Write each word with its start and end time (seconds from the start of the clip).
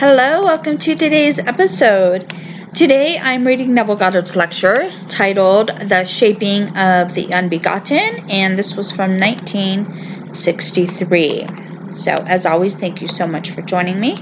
Hello, 0.00 0.44
welcome 0.44 0.78
to 0.78 0.94
today's 0.94 1.38
episode. 1.38 2.32
Today 2.74 3.18
I'm 3.18 3.46
reading 3.46 3.74
Neville 3.74 3.96
Goddard's 3.96 4.34
lecture 4.34 4.90
titled 5.10 5.68
The 5.78 6.06
Shaping 6.06 6.74
of 6.74 7.12
the 7.12 7.30
Unbegotten, 7.34 8.30
and 8.30 8.58
this 8.58 8.76
was 8.76 8.90
from 8.90 9.20
1963. 9.20 11.46
So, 11.92 12.14
as 12.14 12.46
always, 12.46 12.76
thank 12.76 13.02
you 13.02 13.08
so 13.08 13.26
much 13.26 13.50
for 13.50 13.60
joining 13.60 14.00
me 14.00 14.16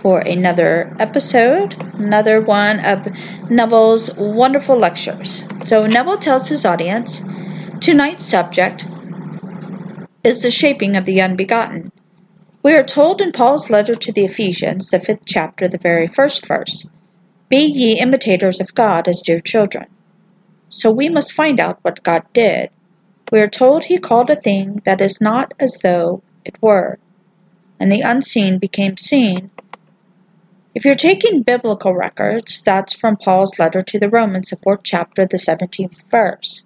for 0.00 0.18
another 0.18 0.92
episode, 0.98 1.80
another 2.00 2.40
one 2.40 2.80
of 2.80 3.06
Neville's 3.48 4.18
wonderful 4.18 4.76
lectures. 4.76 5.44
So, 5.62 5.86
Neville 5.86 6.18
tells 6.18 6.48
his 6.48 6.64
audience 6.64 7.22
tonight's 7.78 8.24
subject 8.24 8.88
is 10.24 10.42
the 10.42 10.50
shaping 10.50 10.96
of 10.96 11.04
the 11.04 11.20
unbegotten. 11.20 11.91
We 12.62 12.74
are 12.74 12.84
told 12.84 13.20
in 13.20 13.32
Paul's 13.32 13.70
letter 13.70 13.96
to 13.96 14.12
the 14.12 14.24
Ephesians, 14.24 14.90
the 14.90 15.00
fifth 15.00 15.24
chapter, 15.26 15.66
the 15.66 15.78
very 15.78 16.06
first 16.06 16.46
verse 16.46 16.86
Be 17.48 17.58
ye 17.58 17.98
imitators 17.98 18.60
of 18.60 18.74
God 18.74 19.08
as 19.08 19.20
dear 19.20 19.40
children. 19.40 19.86
So 20.68 20.92
we 20.92 21.08
must 21.08 21.32
find 21.32 21.58
out 21.58 21.80
what 21.82 22.04
God 22.04 22.22
did. 22.32 22.70
We 23.32 23.40
are 23.40 23.48
told 23.48 23.84
he 23.84 23.98
called 23.98 24.30
a 24.30 24.36
thing 24.36 24.80
that 24.84 25.00
is 25.00 25.20
not 25.20 25.54
as 25.58 25.78
though 25.82 26.22
it 26.44 26.56
were, 26.62 27.00
and 27.80 27.90
the 27.90 28.02
unseen 28.02 28.58
became 28.58 28.96
seen. 28.96 29.50
If 30.72 30.84
you're 30.84 30.94
taking 30.94 31.42
biblical 31.42 31.94
records, 31.94 32.62
that's 32.62 32.94
from 32.94 33.16
Paul's 33.16 33.58
letter 33.58 33.82
to 33.82 33.98
the 33.98 34.08
Romans, 34.08 34.50
the 34.50 34.56
fourth 34.62 34.84
chapter, 34.84 35.26
the 35.26 35.38
seventeenth 35.38 36.04
verse. 36.08 36.64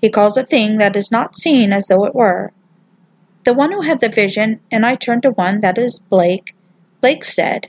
He 0.00 0.08
calls 0.08 0.38
a 0.38 0.44
thing 0.44 0.78
that 0.78 0.96
is 0.96 1.12
not 1.12 1.36
seen 1.36 1.72
as 1.72 1.88
though 1.88 2.04
it 2.06 2.14
were, 2.14 2.52
the 3.48 3.54
one 3.54 3.72
who 3.72 3.80
had 3.80 4.02
the 4.02 4.10
vision, 4.10 4.60
and 4.70 4.84
I 4.84 4.94
turned 4.94 5.22
to 5.22 5.30
one 5.30 5.62
that 5.62 5.78
is 5.78 6.00
Blake. 6.10 6.54
Blake 7.00 7.24
said, 7.24 7.68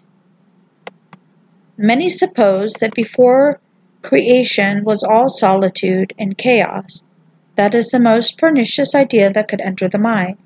Many 1.78 2.10
suppose 2.10 2.74
that 2.82 2.94
before 2.94 3.62
creation 4.02 4.84
was 4.84 5.06
all 5.06 5.30
solitude 5.30 6.12
and 6.20 6.38
chaos. 6.38 7.02
That 7.56 7.74
is 7.74 7.92
the 7.92 8.00
most 8.02 8.38
pernicious 8.38 8.94
idea 8.94 9.32
that 9.32 9.48
could 9.48 9.62
enter 9.62 9.88
the 9.88 9.98
mind, 9.98 10.38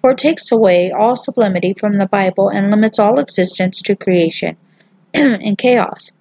for 0.00 0.12
it 0.12 0.18
takes 0.18 0.52
away 0.52 0.92
all 0.92 1.16
sublimity 1.16 1.74
from 1.74 1.94
the 1.94 2.06
Bible 2.06 2.48
and 2.48 2.70
limits 2.70 3.00
all 3.00 3.18
existence 3.18 3.82
to 3.82 3.96
creation 3.96 4.56
and 5.14 5.58
chaos. 5.58 6.12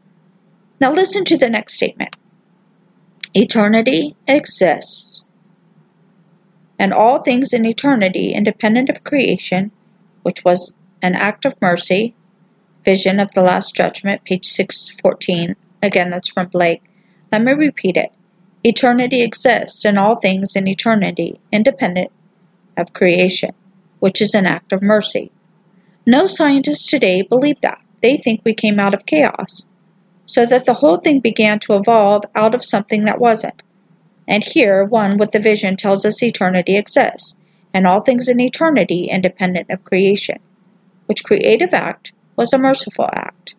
Now 0.82 0.92
listen 0.92 1.24
to 1.26 1.38
the 1.38 1.52
next 1.52 1.76
statement. 1.76 2.16
Eternity 3.36 4.16
exists 4.28 5.24
and 6.78 6.94
all 6.94 7.22
things 7.22 7.54
in 7.54 7.66
eternity, 7.66 8.34
independent 8.34 8.90
of 8.90 9.04
creation, 9.04 9.72
which 10.24 10.44
was 10.44 10.76
an 11.02 11.16
act 11.16 11.46
of 11.46 11.62
mercy. 11.62 12.16
Vision 12.84 13.20
of 13.20 13.32
the 13.32 13.42
Last 13.42 13.76
Judgment, 13.76 14.24
page 14.26 14.46
614. 14.46 15.56
Again, 15.82 16.10
that's 16.10 16.30
from 16.30 16.48
Blake. 16.48 16.84
Let 17.32 17.42
me 17.44 17.54
repeat 17.54 17.98
it. 17.98 18.12
Eternity 18.64 19.22
exists, 19.22 19.86
and 19.86 19.98
all 19.98 20.16
things 20.16 20.56
in 20.56 20.68
eternity, 20.68 21.40
independent 21.52 22.12
of 22.78 22.94
creation, 22.94 23.52
which 24.00 24.22
is 24.22 24.34
an 24.34 24.46
act 24.46 24.74
of 24.74 24.82
mercy. 24.82 25.32
No 26.06 26.28
scientists 26.28 26.88
today 26.88 27.22
believe 27.22 27.60
that. 27.62 27.82
They 28.02 28.18
think 28.18 28.42
we 28.44 28.54
came 28.54 28.80
out 28.80 28.94
of 28.94 29.06
chaos, 29.06 29.66
so 30.26 30.46
that 30.46 30.66
the 30.66 30.76
whole 30.76 30.98
thing 30.98 31.20
began 31.20 31.60
to 31.60 31.74
evolve 31.74 32.24
out 32.36 32.54
of 32.54 32.64
something 32.64 33.06
that 33.06 33.20
wasn't. 33.20 33.64
And 34.28 34.44
here, 34.44 34.84
one 34.84 35.18
with 35.18 35.32
the 35.32 35.40
vision 35.40 35.76
tells 35.76 36.06
us 36.06 36.24
eternity 36.24 36.76
exists, 36.76 37.36
and 37.74 37.86
all 37.86 38.02
things 38.02 38.28
in 38.28 38.40
eternity 38.40 39.10
independent 39.10 39.70
of 39.70 39.84
creation, 39.84 40.40
which 41.06 41.24
creative 41.24 41.74
act 41.74 42.14
was 42.36 42.54
a 42.54 42.58
merciful 42.58 43.10
act. 43.14 43.56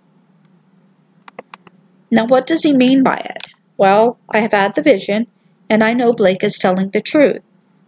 Now, 2.10 2.26
what 2.26 2.46
does 2.46 2.62
he 2.62 2.72
mean 2.72 3.02
by 3.02 3.16
it? 3.16 3.46
Well, 3.76 4.18
I 4.28 4.40
have 4.40 4.52
had 4.52 4.74
the 4.74 4.82
vision, 4.82 5.26
and 5.68 5.84
I 5.84 5.92
know 5.92 6.12
Blake 6.12 6.42
is 6.42 6.58
telling 6.58 6.90
the 6.90 7.00
truth, 7.00 7.42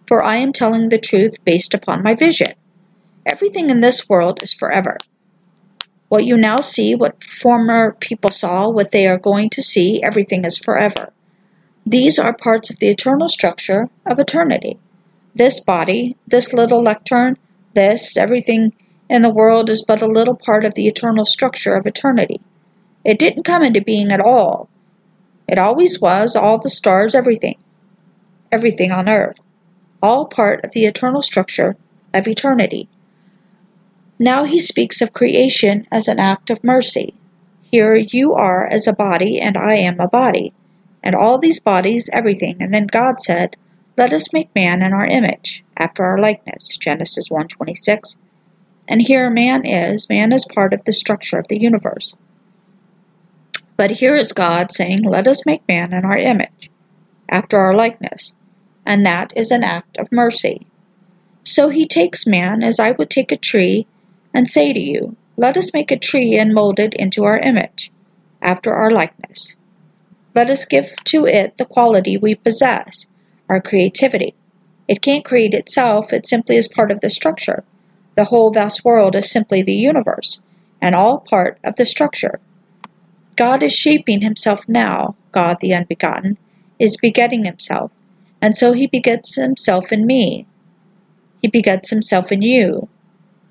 for 0.07 0.23
I 0.23 0.37
am 0.37 0.53
telling 0.53 0.89
the 0.89 0.99
truth 0.99 1.43
based 1.45 1.75
upon 1.75 2.03
my 2.03 2.15
vision. 2.15 2.53
Everything 3.27 3.71
in 3.71 3.81
this 3.81 4.09
world 4.09 4.43
is 4.43 4.55
forever. 4.55 4.99
What 6.09 6.25
you 6.25 6.37
now 6.37 6.59
see, 6.59 6.95
what 6.95 7.23
former 7.23 7.93
people 8.01 8.31
saw, 8.31 8.69
what 8.69 8.93
they 8.93 9.07
are 9.07 9.19
going 9.19 9.51
to 9.51 9.63
see, 9.63 10.03
everything 10.03 10.45
is 10.45 10.59
forever. 10.59 11.13
These 11.91 12.19
are 12.19 12.37
parts 12.37 12.69
of 12.69 12.81
the 12.81 12.89
eternal 12.89 13.31
structure 13.31 13.89
of 14.05 14.19
eternity. 14.19 14.79
This 15.35 15.59
body, 15.59 16.19
this 16.27 16.53
little 16.53 16.83
lectern, 16.83 17.39
this, 17.73 18.15
everything 18.15 18.75
in 19.09 19.23
the 19.23 19.33
world 19.33 19.71
is 19.71 19.83
but 19.83 20.03
a 20.03 20.07
little 20.07 20.35
part 20.35 20.67
of 20.67 20.75
the 20.75 20.87
eternal 20.87 21.25
structure 21.25 21.75
of 21.75 21.87
eternity. 21.87 22.43
It 23.07 23.19
didn't 23.19 23.45
come 23.45 23.63
into 23.63 23.81
being 23.81 24.13
at 24.13 24.21
all. 24.21 24.69
It 25.49 25.57
always 25.57 25.99
was, 25.99 26.37
all 26.37 26.59
the 26.59 26.69
stars, 26.69 27.15
everything. 27.15 27.57
Everything 28.53 28.93
on 28.93 29.09
earth. 29.09 29.41
All 30.03 30.27
part 30.27 30.63
of 30.67 30.73
the 30.73 30.85
eternal 30.85 31.23
structure 31.23 31.75
of 32.13 32.29
eternity. 32.29 32.87
Now 34.19 34.45
he 34.45 34.61
speaks 34.61 35.01
of 35.01 35.15
creation 35.15 35.87
as 35.91 36.07
an 36.07 36.19
act 36.19 36.51
of 36.51 36.63
mercy. 36.63 37.15
Here 37.63 37.97
you 37.97 38.35
are 38.35 38.67
as 38.67 38.87
a 38.87 38.93
body, 38.93 39.41
and 39.41 39.57
I 39.57 39.77
am 39.77 39.99
a 40.01 40.07
body 40.09 40.53
and 41.09 41.17
all 41.17 41.39
these 41.39 41.59
bodies, 41.59 42.11
everything. 42.13 42.59
And 42.61 42.75
then 42.75 42.87
God 42.87 43.19
said, 43.19 43.57
Let 43.97 44.13
us 44.13 44.31
make 44.35 44.55
man 44.55 44.83
in 44.83 44.93
our 44.93 45.07
image, 45.07 45.65
after 45.75 46.05
our 46.05 46.19
likeness. 46.19 46.77
Genesis 46.77 47.31
1:26. 47.31 48.19
And 48.87 49.01
here 49.01 49.31
man 49.31 49.65
is, 49.65 50.11
man 50.11 50.33
is 50.33 50.45
part 50.45 50.75
of 50.75 50.85
the 50.85 50.93
structure 50.93 51.39
of 51.39 51.49
the 51.49 51.59
universe. 51.59 52.15
But 53.79 53.91
here 53.91 54.17
is 54.17 54.35
God 54.35 54.71
saying, 54.71 55.03
Let 55.03 55.27
us 55.27 55.47
make 55.47 55.67
man 55.67 55.95
in 55.95 56.05
our 56.05 56.19
image, 56.19 56.71
after 57.31 57.57
our 57.57 57.75
likeness. 57.75 58.35
And 58.85 59.07
that 59.07 59.33
is 59.35 59.51
an 59.51 59.65
act 59.65 59.97
of 59.97 60.13
mercy. 60.13 60.67
So 61.43 61.71
he 61.71 61.87
takes 61.87 62.27
man 62.27 62.63
as 62.63 62.79
I 62.79 62.91
would 62.91 63.09
take 63.09 63.33
a 63.33 63.37
tree 63.51 63.87
and 64.35 64.47
say 64.47 64.75
to 64.75 64.81
you, 64.81 65.17
Let 65.39 65.57
us 65.57 65.73
make 65.73 65.91
a 65.91 65.99
tree 65.99 66.37
and 66.37 66.53
mold 66.53 66.79
it 66.79 66.93
into 66.93 67.25
our 67.25 67.39
image, 67.39 67.91
after 68.43 68.75
our 68.75 68.91
likeness. 68.91 69.57
Let 70.35 70.51
us 70.51 70.65
give 70.65 70.95
to 71.05 71.27
it 71.27 71.57
the 71.57 71.65
quality 71.65 72.17
we 72.17 72.35
possess, 72.35 73.07
our 73.49 73.61
creativity. 73.61 74.35
It 74.87 75.03
can't 75.03 75.25
create 75.25 75.55
itself, 75.55 76.13
it 76.13 76.27
simply 76.27 76.57
is 76.57 76.69
part 76.69 76.91
of 76.91 77.01
the 77.01 77.11
structure. 77.11 77.65
The 78.15 78.25
whole 78.25 78.51
vast 78.51 78.85
world 78.85 79.15
is 79.15 79.31
simply 79.31 79.63
the 79.63 79.75
universe, 79.75 80.41
and 80.81 80.95
all 80.95 81.19
part 81.19 81.59
of 81.65 81.77
the 81.77 81.87
structure. 81.87 82.41
God 83.37 83.63
is 83.63 83.73
shaping 83.73 84.21
himself 84.21 84.69
now, 84.69 85.15
God 85.33 85.59
the 85.61 85.75
unbegotten, 85.75 86.39
is 86.79 86.97
begetting 86.97 87.45
himself, 87.45 87.93
and 88.43 88.57
so 88.57 88.73
he 88.73 88.87
begets 88.87 89.37
himself 89.37 89.93
in 89.93 90.07
me. 90.07 90.47
He 91.43 91.49
begets 91.49 91.91
himself 91.91 92.33
in 92.33 92.43
you. 92.43 92.89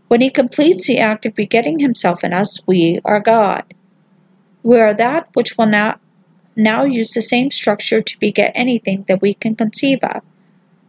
When 0.08 0.22
he 0.22 0.30
completes 0.30 0.88
the 0.88 1.00
act 1.00 1.26
of 1.26 1.36
begetting 1.36 1.80
himself 1.80 2.24
in 2.24 2.34
us, 2.34 2.60
we 2.66 3.00
are 3.06 3.20
God. 3.20 3.64
We 4.64 4.80
are 4.80 4.94
that 4.94 5.30
which 5.34 5.58
will 5.58 5.68
not 5.68 6.00
now 6.58 6.84
use 6.84 7.14
the 7.14 7.22
same 7.22 7.52
structure 7.52 8.02
to 8.02 8.20
beget 8.20 8.52
anything 8.56 9.06
that 9.08 9.22
we 9.22 9.36
can 9.36 9.56
conceive 9.56 10.00
of. 10.04 10.24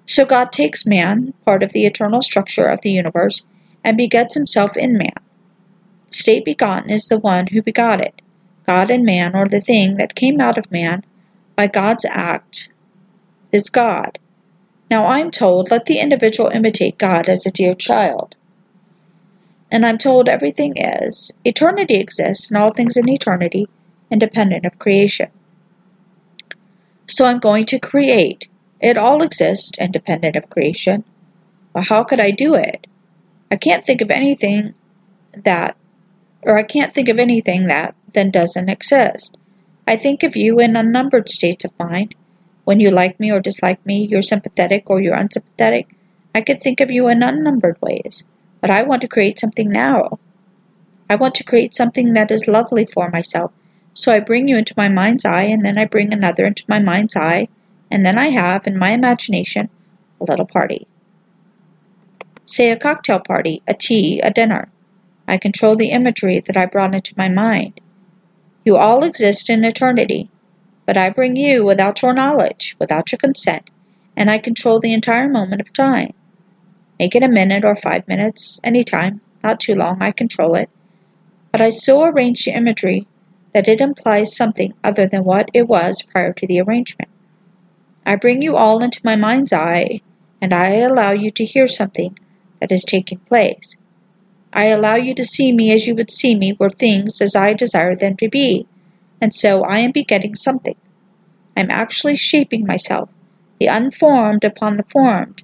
So 0.07 0.25
God 0.25 0.51
takes 0.51 0.87
man, 0.87 1.35
part 1.45 1.63
of 1.63 1.73
the 1.73 1.85
eternal 1.85 2.23
structure 2.23 2.65
of 2.65 2.81
the 2.81 2.91
universe, 2.91 3.45
and 3.85 3.97
begets 3.97 4.35
himself 4.35 4.77
in 4.77 4.97
man. 4.97 5.21
State 6.11 6.47
begotten 6.47 6.91
is 6.91 7.09
the 7.09 7.19
one 7.19 7.49
who 7.49 7.61
begot 7.61 8.01
it. 8.01 8.23
God 8.67 8.91
and 8.91 9.05
man, 9.05 9.37
or 9.37 9.47
the 9.47 9.61
thing 9.61 9.97
that 9.97 10.15
came 10.15 10.41
out 10.41 10.57
of 10.57 10.73
man 10.73 11.05
by 11.55 11.67
God's 11.67 12.07
act, 12.07 12.71
is 13.53 13.69
God. 13.69 14.19
Now 14.91 15.07
I'm 15.07 15.31
told, 15.31 15.71
let 15.71 15.85
the 15.85 15.99
individual 15.99 16.49
imitate 16.49 16.97
God 16.97 17.29
as 17.29 17.45
a 17.45 17.51
dear 17.51 17.75
child. 17.75 18.35
And 19.71 19.85
I'm 19.85 19.99
told 19.99 20.29
everything 20.29 20.79
is. 20.79 21.31
Eternity 21.45 21.97
exists, 21.97 22.49
and 22.49 22.57
all 22.57 22.73
things 22.73 22.97
in 22.97 23.07
eternity, 23.09 23.69
independent 24.11 24.65
of 24.65 24.79
creation. 24.79 25.29
So 27.09 27.25
I'm 27.25 27.39
going 27.39 27.67
to 27.67 27.79
create. 27.79 28.49
It 28.81 28.97
all 28.97 29.23
exists 29.23 29.79
independent 29.79 30.37
of 30.37 30.51
creation. 30.51 31.05
But 31.73 31.87
how 31.89 32.05
could 32.05 32.21
I 32.21 32.31
do 32.31 32.55
it? 32.55 32.87
I 33.51 33.57
can't 33.57 33.85
think 33.85 34.01
of 34.01 34.11
anything 34.11 34.75
that, 35.33 35.77
or 36.43 36.59
I 36.59 36.63
can't 36.63 36.95
think 36.95 37.09
of 37.09 37.19
anything 37.19 37.67
that 37.67 37.95
then 38.13 38.31
doesn't 38.31 38.69
exist. 38.69 39.37
I 39.87 39.97
think 39.97 40.23
of 40.23 40.37
you 40.37 40.61
in 40.61 40.77
unnumbered 40.77 41.29
states 41.29 41.65
of 41.65 41.79
mind. 41.79 42.15
When 42.65 42.81
you 42.81 42.91
like 42.91 43.19
me 43.19 43.33
or 43.33 43.41
dislike 43.41 43.85
me, 43.87 44.07
you're 44.07 44.21
sympathetic 44.23 44.91
or 44.91 45.01
you're 45.01 45.15
unsympathetic. 45.15 45.89
I 46.35 46.43
could 46.43 46.63
think 46.63 46.81
of 46.81 46.91
you 46.91 47.09
in 47.09 47.23
unnumbered 47.23 47.81
ways. 47.81 48.25
But 48.61 48.71
I 48.71 48.83
want 48.83 49.01
to 49.03 49.09
create 49.09 49.39
something 49.39 49.71
now. 49.71 50.19
I 51.09 51.17
want 51.17 51.35
to 51.37 51.45
create 51.45 51.75
something 51.75 52.13
that 52.13 52.31
is 52.31 52.47
lovely 52.47 52.85
for 52.85 53.09
myself, 53.09 53.53
so 53.99 54.13
I 54.13 54.21
bring 54.21 54.47
you 54.47 54.57
into 54.57 54.75
my 54.77 54.89
mind's 54.89 55.25
eye, 55.25 55.43
and 55.43 55.65
then 55.65 55.77
I 55.77 55.85
bring 55.85 56.13
another 56.13 56.47
into 56.47 56.63
my 56.69 56.79
mind's 56.79 57.17
eye, 57.17 57.49
and 57.91 58.07
then 58.07 58.17
I 58.17 58.29
have, 58.29 58.65
in 58.65 58.79
my 58.79 58.91
imagination, 58.91 59.71
a 60.21 60.25
little 60.25 60.47
party. 60.47 60.87
Say 62.47 62.71
a 62.71 62.77
cocktail 62.77 63.19
party, 63.19 63.61
a 63.67 63.75
tea, 63.75 64.21
a 64.21 64.31
dinner. 64.31 64.69
I 65.27 65.37
control 65.37 65.75
the 65.75 65.91
imagery 65.91 66.39
that 66.39 66.57
I 66.57 66.67
brought 66.67 66.95
into 66.95 67.13
my 67.17 67.29
mind. 67.29 67.81
You 68.65 68.77
all 68.77 69.03
exist 69.03 69.51
in 69.51 69.65
eternity, 69.65 70.31
but 70.87 70.97
I 70.97 71.11
bring 71.11 71.35
you 71.35 71.65
without 71.65 72.01
your 72.01 72.13
knowledge, 72.13 72.77
without 72.79 73.11
your 73.11 73.19
consent, 73.19 73.69
and 74.17 74.31
I 74.31 74.39
control 74.39 74.79
the 74.79 74.93
entire 74.93 75.29
moment 75.29 75.61
of 75.61 75.73
time. 75.73 76.15
Make 77.01 77.17
it 77.17 77.25
a 77.25 77.29
minute 77.29 77.65
or 77.65 77.75
five 77.75 78.07
minutes, 78.07 78.61
any 78.63 78.85
time, 78.85 79.23
not 79.43 79.59
too 79.59 79.75
long, 79.75 80.01
I 80.01 80.13
control 80.13 80.55
it. 80.55 80.71
But 81.51 81.61
I 81.61 81.71
so 81.71 82.05
arrange 82.05 82.45
the 82.45 82.53
imagery 82.53 83.09
that 83.53 83.69
it 83.69 83.81
implies 83.81 84.37
something 84.37 84.75
other 84.85 85.07
than 85.07 85.25
what 85.25 85.51
it 85.55 85.69
was 85.69 86.03
prior 86.03 86.33
to 86.33 86.47
the 86.47 86.61
arrangement. 86.61 87.11
I 88.05 88.17
bring 88.17 88.43
you 88.43 88.57
all 88.57 88.83
into 88.83 89.01
my 89.05 89.17
mind's 89.17 89.53
eye, 89.53 90.01
and 90.41 90.55
I 90.55 90.77
allow 90.77 91.11
you 91.11 91.31
to 91.33 91.45
hear 91.45 91.67
something 91.67 92.19
that 92.61 92.73
is 92.73 92.85
taking 92.85 93.19
place. 93.19 93.77
I 94.53 94.67
allow 94.67 94.95
you 94.95 95.15
to 95.15 95.25
see 95.25 95.53
me 95.53 95.73
as 95.73 95.87
you 95.87 95.95
would 95.95 96.11
see 96.11 96.35
me 96.35 96.55
were 96.59 96.71
things 96.71 97.21
as 97.21 97.37
I 97.37 97.53
desire 97.53 97.95
them 97.95 98.17
to 98.17 98.29
be, 98.29 98.67
and 99.21 99.35
so 99.35 99.63
I 99.65 99.79
am 99.81 99.93
begetting 99.93 100.35
something. 100.35 100.77
I 101.57 101.61
am 101.61 101.71
actually 101.71 102.17
shaping 102.17 102.67
myself, 102.67 103.11
the 103.59 103.67
unformed 103.67 104.45
upon 104.45 104.77
the 104.77 104.85
formed, 104.85 105.43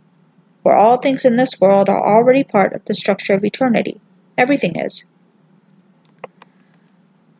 for 0.62 0.74
all 0.74 0.96
things 0.96 1.24
in 1.24 1.36
this 1.36 1.60
world 1.60 1.88
are 1.88 2.06
already 2.06 2.44
part 2.44 2.72
of 2.72 2.84
the 2.86 2.94
structure 2.94 3.34
of 3.34 3.44
eternity. 3.44 4.00
Everything 4.38 4.78
is. 4.78 5.04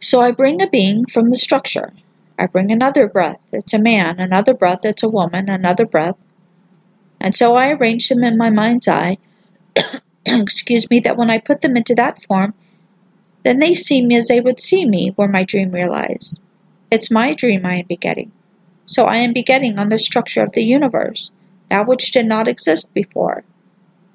So 0.04 0.20
I 0.20 0.32
bring 0.32 0.60
a 0.60 0.66
being 0.66 1.06
from 1.06 1.30
the 1.30 1.36
structure. 1.38 1.94
I 2.38 2.44
bring 2.46 2.70
another 2.70 3.08
breath, 3.08 3.40
it's 3.52 3.72
a 3.72 3.78
man, 3.78 4.20
another 4.20 4.52
breath, 4.52 4.84
it's 4.84 5.02
a 5.02 5.08
woman, 5.08 5.48
another 5.48 5.86
breath. 5.86 6.22
And 7.18 7.34
so 7.34 7.54
I 7.54 7.70
arrange 7.70 8.10
them 8.10 8.22
in 8.22 8.36
my 8.36 8.50
mind's 8.50 8.86
eye, 8.86 9.16
excuse 10.26 10.90
me, 10.90 11.00
that 11.00 11.16
when 11.16 11.30
I 11.30 11.38
put 11.38 11.62
them 11.62 11.74
into 11.74 11.94
that 11.94 12.20
form, 12.20 12.52
then 13.44 13.60
they 13.60 13.72
see 13.72 14.04
me 14.04 14.16
as 14.16 14.28
they 14.28 14.42
would 14.42 14.60
see 14.60 14.84
me 14.84 15.14
were 15.16 15.26
my 15.26 15.42
dream 15.42 15.70
realized. 15.70 16.38
It's 16.90 17.10
my 17.10 17.32
dream 17.32 17.64
I 17.64 17.76
am 17.76 17.86
begetting. 17.86 18.30
So 18.84 19.06
I 19.06 19.16
am 19.16 19.32
begetting 19.32 19.78
on 19.78 19.88
the 19.88 19.98
structure 19.98 20.42
of 20.42 20.52
the 20.52 20.64
universe, 20.64 21.30
that 21.70 21.86
which 21.86 22.12
did 22.12 22.26
not 22.26 22.46
exist 22.46 22.92
before. 22.92 23.42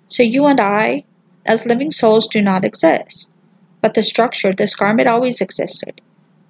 So 0.08 0.22
you 0.22 0.46
and 0.46 0.60
I, 0.60 1.06
as 1.48 1.66
living 1.66 1.90
souls, 1.90 2.28
do 2.28 2.44
not 2.44 2.64
exist. 2.64 3.32
But 3.82 3.94
the 3.94 4.04
structure, 4.04 4.54
this 4.54 4.76
garment 4.76 5.08
always 5.08 5.42
existed. 5.42 6.02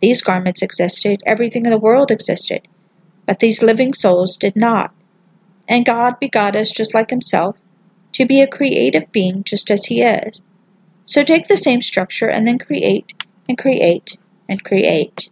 These 0.02 0.22
garments 0.22 0.62
existed, 0.62 1.22
everything 1.26 1.66
in 1.66 1.72
the 1.72 1.78
world 1.78 2.12
existed. 2.12 2.68
But 3.26 3.40
these 3.40 3.62
living 3.62 3.94
souls 3.94 4.38
did 4.38 4.56
not. 4.56 4.94
And 5.68 5.86
God 5.86 6.20
begot 6.20 6.56
us 6.56 6.72
just 6.72 6.94
like 6.94 7.10
Himself, 7.10 7.58
to 8.14 8.26
be 8.26 8.42
a 8.42 8.48
creative 8.48 9.12
being 9.12 9.44
just 9.44 9.70
as 9.70 9.86
He 9.86 10.02
is. 10.02 10.42
So 11.06 11.24
take 11.24 11.48
the 11.48 11.58
same 11.58 11.82
structure 11.82 12.30
and 12.30 12.48
then 12.48 12.58
create, 12.58 13.24
and 13.48 13.58
create, 13.58 14.18
and 14.48 14.64
create. 14.64 15.30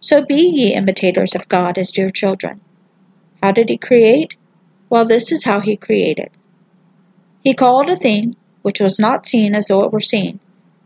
So 0.00 0.24
be 0.24 0.42
ye 0.42 0.74
imitators 0.74 1.34
of 1.34 1.48
God 1.48 1.76
as 1.78 1.90
dear 1.90 2.10
children. 2.10 2.60
How 3.42 3.52
did 3.52 3.68
He 3.68 3.78
create? 3.78 4.36
Well, 4.90 5.04
this 5.04 5.32
is 5.32 5.44
how 5.44 5.60
He 5.60 5.76
created. 5.76 6.30
He 7.42 7.54
called 7.54 7.88
a 7.88 7.96
thing 7.96 8.36
which 8.62 8.80
was 8.80 8.98
not 8.98 9.26
seen 9.26 9.54
as 9.54 9.66
though 9.66 9.84
it 9.84 9.92
were 9.92 10.00
seen, 10.00 10.40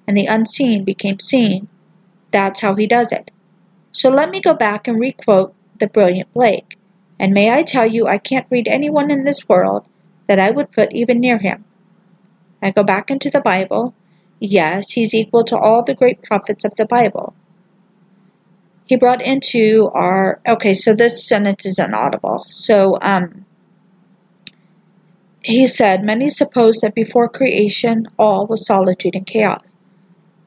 and 0.06 0.16
the 0.16 0.26
unseen 0.26 0.84
became 0.84 1.19
seen. 1.20 1.69
That's 2.31 2.60
how 2.60 2.75
he 2.75 2.87
does 2.87 3.12
it. 3.12 3.31
So 3.93 4.08
let 4.08 4.31
me 4.31 4.40
go 4.40 4.54
back 4.54 4.88
and 4.88 4.99
requote 4.99 5.54
the 5.78 5.87
brilliant 5.87 6.32
Blake, 6.32 6.78
and 7.19 7.34
may 7.34 7.52
I 7.52 7.62
tell 7.62 7.87
you 7.87 8.06
I 8.06 8.19
can't 8.19 8.46
read 8.50 8.69
anyone 8.69 9.10
in 9.10 9.25
this 9.25 9.49
world 9.49 9.84
that 10.26 10.38
I 10.38 10.50
would 10.50 10.72
put 10.72 10.93
even 10.93 11.20
near 11.20 11.38
him. 11.38 11.64
I 12.62 12.70
go 12.70 12.82
back 12.82 13.10
into 13.10 13.31
the 13.31 13.40
Bible. 13.40 13.94
Yes, 14.40 14.93
he's 14.93 15.14
equal 15.14 15.44
to 15.44 15.58
all 15.58 15.82
the 15.82 15.94
great 15.94 16.22
prophets 16.22 16.64
of 16.64 16.76
the 16.76 16.87
Bible. 16.87 17.34
He 18.84 18.96
brought 18.96 19.22
into 19.22 19.90
our 19.94 20.40
okay, 20.46 20.75
so 20.75 20.94
this 20.94 21.26
sentence 21.26 21.66
is 21.66 21.78
inaudible. 21.78 22.44
So 22.48 22.98
um 23.02 23.44
he 25.43 25.66
said, 25.66 26.05
Many 26.05 26.28
suppose 26.28 26.81
that 26.81 26.94
before 26.94 27.28
creation 27.28 28.06
all 28.19 28.46
was 28.46 28.64
solitude 28.64 29.16
and 29.16 29.26
chaos. 29.26 29.71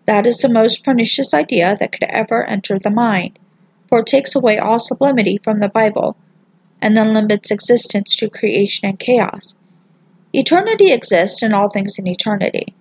That 0.06 0.28
is 0.28 0.38
the 0.38 0.50
most 0.50 0.84
pernicious 0.84 1.34
idea 1.34 1.76
that 1.80 1.92
could 1.92 2.04
ever 2.04 2.46
enter 2.46 2.78
the 2.78 2.92
mind, 2.92 3.40
for 3.90 4.00
it 4.00 4.08
takes 4.08 4.36
away 4.36 4.58
all 4.58 4.80
sublimity 4.80 5.40
from 5.44 5.60
the 5.60 5.70
Bible 5.70 6.16
and 6.82 6.96
then 6.96 7.14
limits 7.14 7.50
existence 7.50 8.16
to 8.18 8.30
creation 8.30 8.88
and 8.88 9.00
chaos. 9.00 9.56
Eternity 10.34 10.92
exists 10.92 11.42
in 11.42 11.54
all 11.54 11.70
things 11.70 11.98
in 11.98 12.08
eternity, 12.08 12.76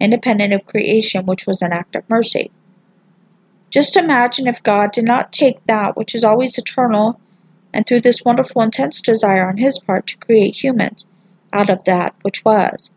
independent 0.00 0.54
of 0.54 0.66
creation, 0.66 1.26
which 1.26 1.46
was 1.46 1.60
an 1.60 1.72
act 1.72 1.96
of 1.96 2.08
mercy. 2.08 2.50
Just 3.70 3.96
imagine 3.96 4.46
if 4.46 4.62
God 4.62 4.92
did 4.92 5.04
not 5.04 5.32
take 5.32 5.64
that 5.64 5.96
which 5.96 6.14
is 6.14 6.24
always 6.24 6.56
eternal 6.56 7.18
and 7.72 7.86
through 7.86 8.00
this 8.02 8.24
wonderful 8.24 8.62
intense 8.62 9.00
desire 9.00 9.48
on 9.48 9.56
his 9.56 9.78
part 9.78 10.06
to 10.06 10.18
create 10.18 10.62
humans 10.62 11.06
out 11.52 11.70
of 11.70 11.84
that 11.84 12.14
which 12.22 12.44
was. 12.44 12.92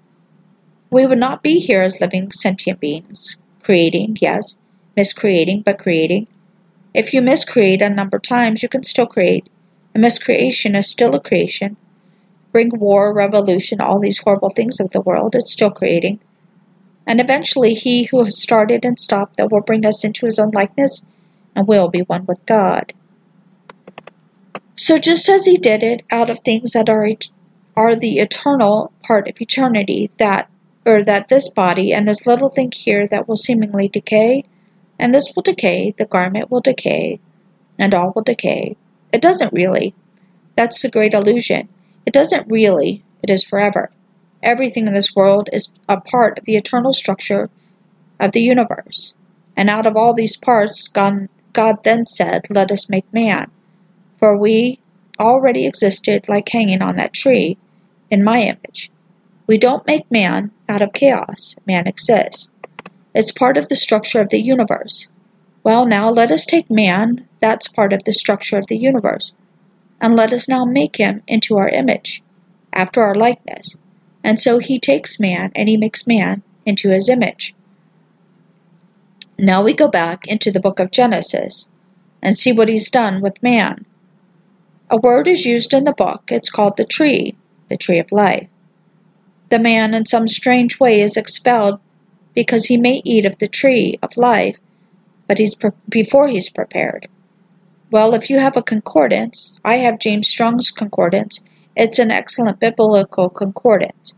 We 0.90 1.06
would 1.06 1.18
not 1.18 1.44
be 1.44 1.60
here 1.60 1.82
as 1.82 2.00
living 2.00 2.32
sentient 2.32 2.80
beings. 2.80 3.38
Creating, 3.66 4.16
yes. 4.22 4.60
Miscreating, 4.96 5.64
but 5.64 5.80
creating. 5.80 6.28
If 6.94 7.16
you 7.16 7.22
miscreate 7.24 7.82
a 7.82 7.90
number 7.90 8.18
of 8.18 8.22
times, 8.22 8.62
you 8.62 8.70
can 8.70 8.84
still 8.84 9.08
create. 9.08 9.50
A 9.96 9.98
miscreation 9.98 10.76
is 10.76 10.88
still 10.88 11.16
a 11.16 11.20
creation. 11.20 11.76
Bring 12.52 12.70
war, 12.78 13.12
revolution, 13.12 13.82
all 13.82 14.00
these 14.00 14.20
horrible 14.20 14.52
things 14.52 14.80
of 14.80 14.92
the 14.92 15.02
world, 15.02 15.34
it's 15.34 15.52
still 15.52 15.72
creating. 15.72 16.20
And 17.08 17.20
eventually, 17.20 17.74
he 17.74 18.04
who 18.04 18.24
has 18.26 18.40
started 18.40 18.86
and 18.86 19.00
stopped 19.00 19.38
that 19.38 19.52
will 19.52 19.62
bring 19.62 19.84
us 19.84 20.04
into 20.04 20.28
his 20.28 20.38
own 20.38 20.52
likeness 20.52 21.04
and 21.56 21.68
will 21.68 21.90
be 21.90 22.02
one 22.02 22.28
with 22.28 22.46
God. 22.46 22.94
So, 24.76 25.00
just 25.00 25.28
as 25.28 25.46
he 25.46 25.58
did 25.58 25.82
it 25.82 26.04
out 26.12 26.30
of 26.30 26.42
things 26.42 26.74
that 26.74 26.88
are, 26.88 27.10
are 27.76 27.96
the 27.96 28.20
eternal 28.20 28.92
part 29.02 29.28
of 29.28 29.42
eternity, 29.42 30.12
that 30.18 30.52
or 30.86 31.04
that 31.04 31.30
this 31.30 31.50
body 31.50 31.92
and 31.94 32.08
this 32.08 32.28
little 32.28 32.50
thing 32.50 32.72
here 32.72 33.08
that 33.08 33.28
will 33.28 33.38
seemingly 33.38 33.88
decay, 33.88 34.44
and 35.00 35.14
this 35.14 35.34
will 35.36 35.44
decay, 35.44 35.94
the 35.98 36.06
garment 36.06 36.52
will 36.52 36.62
decay, 36.62 37.20
and 37.80 37.94
all 37.94 38.14
will 38.16 38.24
decay. 38.24 38.78
It 39.12 39.22
doesn't 39.22 39.54
really. 39.54 39.94
That's 40.56 40.82
the 40.82 40.90
great 40.90 41.14
illusion. 41.14 41.70
It 42.06 42.14
doesn't 42.14 42.50
really, 42.50 43.04
it 43.24 43.30
is 43.30 43.44
forever. 43.44 43.92
Everything 44.44 44.88
in 44.88 44.94
this 44.94 45.16
world 45.16 45.50
is 45.52 45.74
a 45.90 46.00
part 46.00 46.38
of 46.38 46.46
the 46.46 46.56
eternal 46.56 46.94
structure 46.94 47.50
of 48.20 48.32
the 48.32 48.44
universe. 48.44 49.16
And 49.58 49.70
out 49.70 49.88
of 49.88 49.98
all 49.98 50.14
these 50.14 50.38
parts, 50.38 50.88
God, 50.88 51.30
God 51.54 51.84
then 51.84 52.06
said, 52.06 52.46
Let 52.50 52.72
us 52.72 52.90
make 52.90 53.12
man. 53.12 53.50
For 54.20 54.38
we 54.38 54.80
already 55.20 55.66
existed 55.66 56.28
like 56.28 56.50
hanging 56.50 56.82
on 56.82 56.98
that 56.98 57.14
tree 57.14 57.58
in 58.12 58.24
my 58.24 58.42
image. 58.42 58.92
We 59.48 59.58
don't 59.58 59.86
make 59.86 60.10
man 60.12 60.52
out 60.68 60.82
of 60.82 60.94
chaos. 60.94 61.56
Man 61.68 61.88
exists. 61.88 62.50
It's 63.14 63.32
part 63.32 63.58
of 63.58 63.70
the 63.70 63.76
structure 63.76 64.20
of 64.20 64.30
the 64.30 64.42
universe. 64.42 65.10
Well, 65.64 65.86
now 65.86 66.10
let 66.10 66.32
us 66.32 66.46
take 66.46 66.70
man, 66.70 67.28
that's 67.40 67.68
part 67.68 67.94
of 67.94 68.04
the 68.04 68.14
structure 68.14 68.58
of 68.58 68.68
the 68.68 68.78
universe, 68.78 69.34
and 70.02 70.16
let 70.16 70.34
us 70.34 70.48
now 70.48 70.66
make 70.66 70.98
him 70.98 71.24
into 71.28 71.58
our 71.58 71.70
image, 71.70 72.22
after 72.74 73.02
our 73.02 73.16
likeness. 73.16 73.78
And 74.24 74.40
so 74.40 74.60
he 74.60 74.80
takes 74.80 75.20
man 75.20 75.52
and 75.56 75.70
he 75.70 75.78
makes 75.78 76.08
man 76.08 76.44
into 76.66 76.90
his 76.90 77.10
image. 77.10 77.56
Now 79.38 79.64
we 79.64 79.74
go 79.74 79.88
back 79.88 80.28
into 80.28 80.52
the 80.52 80.60
book 80.60 80.80
of 80.80 80.92
Genesis 80.92 81.70
and 82.22 82.36
see 82.36 82.52
what 82.52 82.70
he's 82.70 82.90
done 82.90 83.22
with 83.22 83.44
man. 83.44 83.86
A 84.90 84.98
word 84.98 85.28
is 85.28 85.46
used 85.46 85.74
in 85.74 85.84
the 85.84 85.94
book. 85.94 86.32
It's 86.32 86.50
called 86.50 86.78
the 86.78 86.86
tree, 86.86 87.36
the 87.70 87.78
tree 87.78 88.00
of 88.00 88.12
life. 88.12 88.48
The 89.50 89.60
man, 89.60 89.94
in 89.94 90.06
some 90.06 90.28
strange 90.28 90.80
way, 90.80 91.02
is 91.02 91.18
expelled 91.18 91.80
because 92.34 92.66
he 92.66 92.78
may 92.78 93.02
eat 93.06 93.26
of 93.26 93.38
the 93.38 93.48
tree 93.48 93.98
of 94.02 94.18
life, 94.18 94.58
but 95.28 95.38
he's 95.38 95.56
pre- 95.56 95.72
before 95.90 96.28
he's 96.28 96.50
prepared. 96.50 97.08
Well, 97.92 98.14
if 98.14 98.30
you 98.30 98.40
have 98.40 98.58
a 98.58 98.64
concordance, 98.64 99.60
I 99.64 99.76
have 99.78 100.00
James 100.00 100.28
Strong's 100.28 100.72
concordance. 100.72 101.42
It's 101.76 102.00
an 102.00 102.12
excellent 102.12 102.60
biblical 102.60 103.30
concordance. 103.30 104.16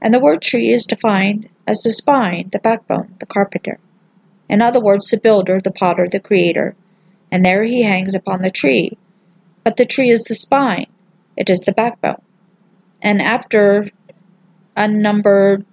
And 0.00 0.14
the 0.14 0.20
word 0.20 0.40
tree 0.40 0.70
is 0.70 0.86
defined 0.86 1.48
as 1.66 1.82
the 1.82 1.92
spine, 1.92 2.48
the 2.52 2.58
backbone, 2.58 3.14
the 3.18 3.26
carpenter. 3.26 3.78
In 4.48 4.62
other 4.62 4.80
words, 4.80 5.08
the 5.08 5.20
builder, 5.20 5.60
the 5.60 5.70
potter, 5.70 6.08
the 6.08 6.20
creator. 6.20 6.74
And 7.30 7.44
there 7.44 7.64
he 7.64 7.82
hangs 7.82 8.14
upon 8.14 8.42
the 8.42 8.50
tree. 8.50 8.96
But 9.64 9.76
the 9.76 9.84
tree 9.84 10.10
is 10.10 10.24
the 10.24 10.34
spine, 10.34 10.86
it 11.36 11.50
is 11.50 11.60
the 11.60 11.72
backbone. 11.72 12.22
And 13.02 13.20
after 13.20 13.88
unnumbered. 14.76 15.64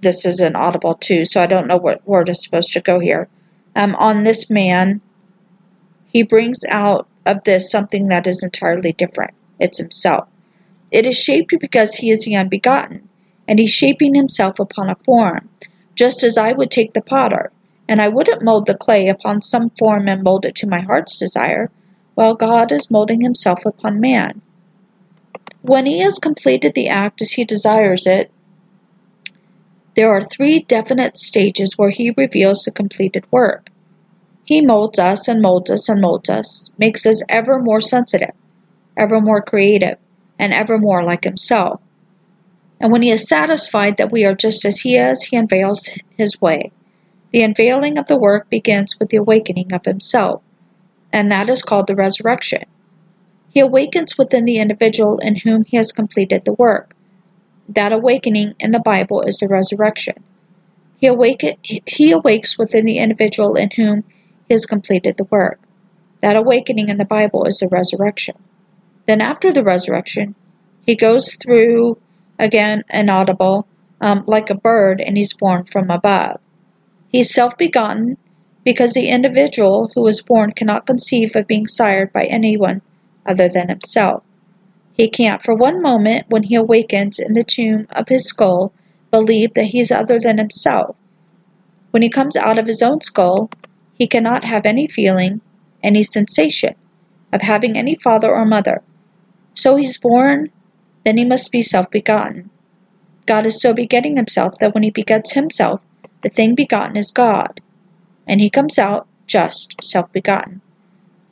This 0.00 0.24
is 0.26 0.40
an 0.40 0.56
audible 0.56 0.94
too, 0.94 1.24
so 1.24 1.40
I 1.40 1.46
don't 1.46 1.66
know 1.66 1.76
what 1.76 2.06
word 2.06 2.28
is 2.28 2.42
supposed 2.42 2.72
to 2.74 2.80
go 2.80 3.00
here. 3.00 3.28
Um, 3.74 3.94
on 3.96 4.22
this 4.22 4.48
man, 4.50 5.00
he 6.06 6.22
brings 6.22 6.64
out 6.68 7.08
of 7.26 7.44
this 7.44 7.70
something 7.70 8.08
that 8.08 8.26
is 8.26 8.42
entirely 8.42 8.92
different. 8.92 9.34
It's 9.58 9.78
himself. 9.78 10.28
It 10.90 11.06
is 11.06 11.16
shaped 11.18 11.54
because 11.60 11.94
he 11.94 12.10
is 12.10 12.24
the 12.24 12.36
unbegotten. 12.36 13.08
and 13.48 13.58
he's 13.58 13.70
shaping 13.70 14.14
himself 14.14 14.60
upon 14.60 14.90
a 14.90 14.96
form, 15.06 15.48
just 15.94 16.22
as 16.22 16.36
I 16.36 16.52
would 16.52 16.70
take 16.70 16.92
the 16.92 17.00
potter, 17.00 17.50
and 17.88 18.00
I 18.00 18.08
wouldn't 18.08 18.44
mold 18.44 18.66
the 18.66 18.76
clay 18.76 19.08
upon 19.08 19.40
some 19.40 19.70
form 19.70 20.06
and 20.06 20.22
mold 20.22 20.44
it 20.44 20.54
to 20.56 20.68
my 20.68 20.80
heart's 20.80 21.18
desire, 21.18 21.70
while 22.14 22.34
God 22.34 22.70
is 22.72 22.90
molding 22.90 23.22
himself 23.22 23.64
upon 23.64 24.00
man. 24.00 24.42
When 25.68 25.84
he 25.84 25.98
has 25.98 26.18
completed 26.18 26.72
the 26.72 26.88
act 26.88 27.20
as 27.20 27.32
he 27.32 27.44
desires 27.44 28.06
it, 28.06 28.30
there 29.96 30.08
are 30.08 30.24
three 30.24 30.60
definite 30.60 31.18
stages 31.18 31.76
where 31.76 31.90
he 31.90 32.14
reveals 32.16 32.62
the 32.62 32.70
completed 32.70 33.26
work. 33.30 33.68
He 34.46 34.64
molds 34.64 34.98
us 34.98 35.28
and 35.28 35.42
molds 35.42 35.70
us 35.70 35.90
and 35.90 36.00
molds 36.00 36.30
us, 36.30 36.70
makes 36.78 37.04
us 37.04 37.22
ever 37.28 37.58
more 37.58 37.82
sensitive, 37.82 38.32
ever 38.96 39.20
more 39.20 39.42
creative, 39.42 39.98
and 40.38 40.54
ever 40.54 40.78
more 40.78 41.04
like 41.04 41.24
himself. 41.24 41.82
And 42.80 42.90
when 42.90 43.02
he 43.02 43.10
is 43.10 43.28
satisfied 43.28 43.98
that 43.98 44.10
we 44.10 44.24
are 44.24 44.34
just 44.34 44.64
as 44.64 44.80
he 44.80 44.96
is, 44.96 45.24
he 45.24 45.36
unveils 45.36 45.98
his 46.16 46.40
way. 46.40 46.72
The 47.30 47.42
unveiling 47.42 47.98
of 47.98 48.06
the 48.06 48.16
work 48.16 48.48
begins 48.48 48.98
with 48.98 49.10
the 49.10 49.18
awakening 49.18 49.74
of 49.74 49.84
himself, 49.84 50.40
and 51.12 51.30
that 51.30 51.50
is 51.50 51.60
called 51.60 51.88
the 51.88 51.94
resurrection. 51.94 52.62
He 53.50 53.60
awakens 53.60 54.18
within 54.18 54.44
the 54.44 54.58
individual 54.58 55.18
in 55.18 55.36
whom 55.36 55.64
he 55.64 55.76
has 55.76 55.92
completed 55.92 56.44
the 56.44 56.52
work. 56.52 56.94
That 57.68 57.92
awakening 57.92 58.54
in 58.58 58.70
the 58.70 58.80
Bible 58.80 59.22
is 59.22 59.38
the 59.38 59.48
resurrection. 59.48 60.22
He, 60.96 61.06
awaken, 61.06 61.56
he 61.62 62.12
awakes 62.12 62.58
within 62.58 62.84
the 62.84 62.98
individual 62.98 63.54
in 63.56 63.70
whom 63.76 64.04
he 64.48 64.54
has 64.54 64.66
completed 64.66 65.16
the 65.16 65.28
work. 65.30 65.60
That 66.20 66.36
awakening 66.36 66.88
in 66.88 66.98
the 66.98 67.04
Bible 67.04 67.44
is 67.44 67.58
the 67.58 67.68
resurrection. 67.68 68.36
Then, 69.06 69.20
after 69.20 69.52
the 69.52 69.62
resurrection, 69.62 70.34
he 70.84 70.94
goes 70.94 71.34
through 71.34 71.98
again 72.38 72.84
inaudible, 72.90 73.66
um, 74.00 74.24
like 74.26 74.50
a 74.50 74.54
bird, 74.54 75.00
and 75.00 75.16
he's 75.16 75.32
born 75.32 75.64
from 75.64 75.90
above. 75.90 76.40
He's 77.08 77.32
self 77.32 77.56
begotten 77.56 78.18
because 78.64 78.92
the 78.92 79.08
individual 79.08 79.90
who 79.94 80.06
is 80.06 80.20
born 80.20 80.52
cannot 80.52 80.86
conceive 80.86 81.36
of 81.36 81.46
being 81.46 81.66
sired 81.66 82.12
by 82.12 82.24
anyone 82.24 82.82
other 83.28 83.48
than 83.48 83.68
himself. 83.68 84.22
He 84.94 85.08
can't 85.08 85.42
for 85.42 85.54
one 85.54 85.80
moment, 85.80 86.26
when 86.28 86.44
he 86.44 86.56
awakens 86.56 87.18
in 87.18 87.34
the 87.34 87.44
tomb 87.44 87.86
of 87.90 88.08
his 88.08 88.24
skull, 88.24 88.72
believe 89.10 89.54
that 89.54 89.66
he 89.66 89.80
is 89.80 89.92
other 89.92 90.18
than 90.18 90.38
himself. 90.38 90.96
When 91.92 92.02
he 92.02 92.08
comes 92.08 92.36
out 92.36 92.58
of 92.58 92.66
his 92.66 92.82
own 92.82 93.00
skull, 93.00 93.50
he 93.94 94.06
cannot 94.06 94.44
have 94.44 94.66
any 94.66 94.86
feeling, 94.86 95.40
any 95.82 96.02
sensation 96.02 96.74
of 97.32 97.42
having 97.42 97.76
any 97.76 97.94
father 97.94 98.30
or 98.30 98.44
mother. 98.44 98.82
So 99.54 99.76
he's 99.76 99.98
born 99.98 100.50
then 101.04 101.16
he 101.16 101.24
must 101.24 101.50
be 101.50 101.62
self 101.62 101.90
begotten. 101.90 102.50
God 103.24 103.46
is 103.46 103.62
so 103.62 103.72
begetting 103.72 104.16
himself 104.16 104.58
that 104.58 104.74
when 104.74 104.82
he 104.82 104.90
begets 104.90 105.32
himself, 105.32 105.80
the 106.22 106.28
thing 106.28 106.54
begotten 106.54 106.96
is 106.96 107.10
God, 107.10 107.62
and 108.26 108.42
he 108.42 108.50
comes 108.50 108.78
out 108.78 109.06
just 109.26 109.82
self 109.82 110.12
begotten. 110.12 110.60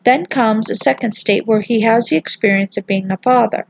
Then 0.07 0.27
comes 0.27 0.71
a 0.71 0.77
second 0.77 1.17
state 1.17 1.49
where 1.49 1.63
he 1.63 1.81
has 1.81 2.07
the 2.07 2.17
experience 2.17 2.77
of 2.77 2.87
being 2.87 3.11
a 3.11 3.17
father. 3.17 3.67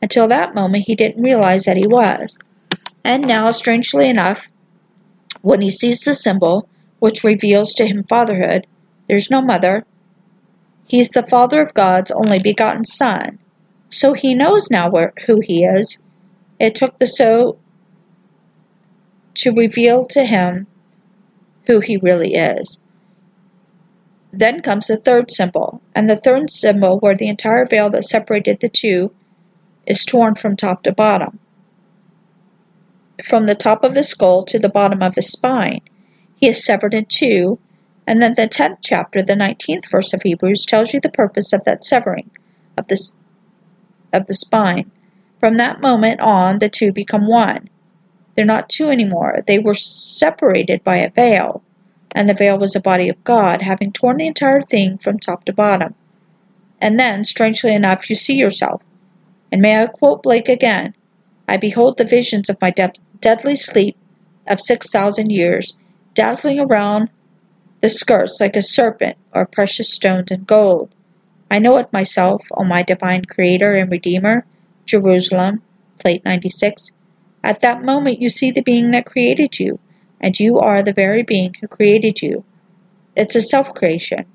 Until 0.00 0.26
that 0.28 0.54
moment, 0.54 0.86
he 0.86 0.94
didn't 0.94 1.22
realize 1.22 1.64
that 1.64 1.76
he 1.76 1.86
was. 1.86 2.38
And 3.04 3.26
now, 3.26 3.50
strangely 3.50 4.08
enough, 4.08 4.48
when 5.42 5.60
he 5.60 5.68
sees 5.68 6.00
the 6.00 6.14
symbol, 6.14 6.66
which 6.98 7.22
reveals 7.22 7.74
to 7.74 7.86
him 7.86 8.04
fatherhood, 8.04 8.66
there's 9.06 9.30
no 9.30 9.42
mother. 9.42 9.84
He's 10.86 11.10
the 11.10 11.26
father 11.26 11.60
of 11.60 11.74
God's 11.74 12.10
only 12.10 12.38
begotten 12.38 12.86
Son, 12.86 13.38
so 13.90 14.14
he 14.14 14.32
knows 14.32 14.70
now 14.70 14.88
where, 14.88 15.12
who 15.26 15.40
he 15.40 15.62
is. 15.62 15.98
It 16.58 16.74
took 16.74 16.98
the 16.98 17.06
so 17.06 17.58
to 19.34 19.52
reveal 19.52 20.06
to 20.06 20.24
him 20.24 20.68
who 21.66 21.80
he 21.80 21.98
really 21.98 22.32
is. 22.32 22.80
Then 24.38 24.60
comes 24.60 24.88
the 24.88 24.98
third 24.98 25.30
symbol, 25.30 25.80
and 25.94 26.10
the 26.10 26.16
third 26.16 26.50
symbol, 26.50 26.98
where 26.98 27.16
the 27.16 27.28
entire 27.28 27.64
veil 27.64 27.88
that 27.88 28.04
separated 28.04 28.60
the 28.60 28.68
two 28.68 29.12
is 29.86 30.04
torn 30.04 30.34
from 30.34 30.56
top 30.56 30.82
to 30.82 30.92
bottom. 30.92 31.38
From 33.24 33.46
the 33.46 33.54
top 33.54 33.82
of 33.82 33.94
his 33.94 34.08
skull 34.08 34.44
to 34.44 34.58
the 34.58 34.68
bottom 34.68 35.02
of 35.02 35.14
his 35.14 35.32
spine, 35.32 35.80
he 36.38 36.48
is 36.48 36.62
severed 36.62 36.92
in 36.92 37.06
two, 37.06 37.58
and 38.06 38.20
then 38.20 38.34
the 38.34 38.46
10th 38.46 38.80
chapter, 38.82 39.22
the 39.22 39.32
19th 39.32 39.90
verse 39.90 40.12
of 40.12 40.20
Hebrews, 40.20 40.66
tells 40.66 40.92
you 40.92 41.00
the 41.00 41.08
purpose 41.08 41.54
of 41.54 41.64
that 41.64 41.82
severing 41.82 42.30
of 42.76 42.88
this 42.88 43.16
of 44.12 44.26
the 44.26 44.34
spine. 44.34 44.90
From 45.40 45.56
that 45.56 45.80
moment 45.80 46.20
on, 46.20 46.58
the 46.58 46.68
two 46.68 46.92
become 46.92 47.26
one. 47.26 47.70
They're 48.34 48.44
not 48.44 48.68
two 48.68 48.90
anymore. 48.90 49.42
They 49.46 49.58
were 49.58 49.72
separated 49.72 50.84
by 50.84 50.96
a 50.96 51.10
veil, 51.10 51.62
and 52.16 52.30
the 52.30 52.34
veil 52.34 52.56
was 52.58 52.72
the 52.72 52.80
body 52.80 53.10
of 53.10 53.22
God, 53.24 53.60
having 53.60 53.92
torn 53.92 54.16
the 54.16 54.26
entire 54.26 54.62
thing 54.62 54.96
from 54.96 55.18
top 55.18 55.44
to 55.44 55.52
bottom. 55.52 55.94
And 56.80 56.98
then, 56.98 57.24
strangely 57.24 57.74
enough, 57.74 58.08
you 58.08 58.16
see 58.16 58.34
yourself. 58.34 58.82
And 59.52 59.60
may 59.60 59.82
I 59.82 59.86
quote 59.86 60.22
Blake 60.22 60.48
again 60.48 60.94
I 61.46 61.58
behold 61.58 61.98
the 61.98 62.04
visions 62.04 62.48
of 62.48 62.60
my 62.60 62.70
de- 62.70 62.92
deadly 63.20 63.54
sleep 63.54 63.98
of 64.46 64.62
six 64.62 64.90
thousand 64.90 65.30
years, 65.30 65.76
dazzling 66.14 66.58
around 66.58 67.10
the 67.82 67.90
skirts 67.90 68.40
like 68.40 68.56
a 68.56 68.62
serpent 68.62 69.18
or 69.32 69.44
precious 69.44 69.92
stones 69.92 70.30
and 70.30 70.46
gold. 70.46 70.90
I 71.50 71.58
know 71.58 71.76
it 71.76 71.92
myself, 71.92 72.46
O 72.52 72.64
my 72.64 72.82
divine 72.82 73.26
Creator 73.26 73.74
and 73.74 73.92
Redeemer. 73.92 74.46
Jerusalem, 74.86 75.60
plate 75.98 76.24
96. 76.24 76.92
At 77.44 77.60
that 77.60 77.82
moment 77.82 78.22
you 78.22 78.30
see 78.30 78.50
the 78.50 78.62
being 78.62 78.92
that 78.92 79.04
created 79.04 79.60
you, 79.60 79.78
and 80.20 80.38
you 80.38 80.58
are 80.58 80.82
the 80.82 80.92
very 80.92 81.22
being 81.22 81.54
who 81.60 81.68
created 81.68 82.22
you. 82.22 82.44
It's 83.14 83.34
a 83.34 83.40
self 83.40 83.74
creation. 83.74 84.26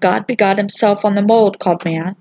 God 0.00 0.26
begot 0.26 0.58
himself 0.58 1.04
on 1.04 1.14
the 1.14 1.22
mold 1.22 1.58
called 1.58 1.84
man, 1.84 2.16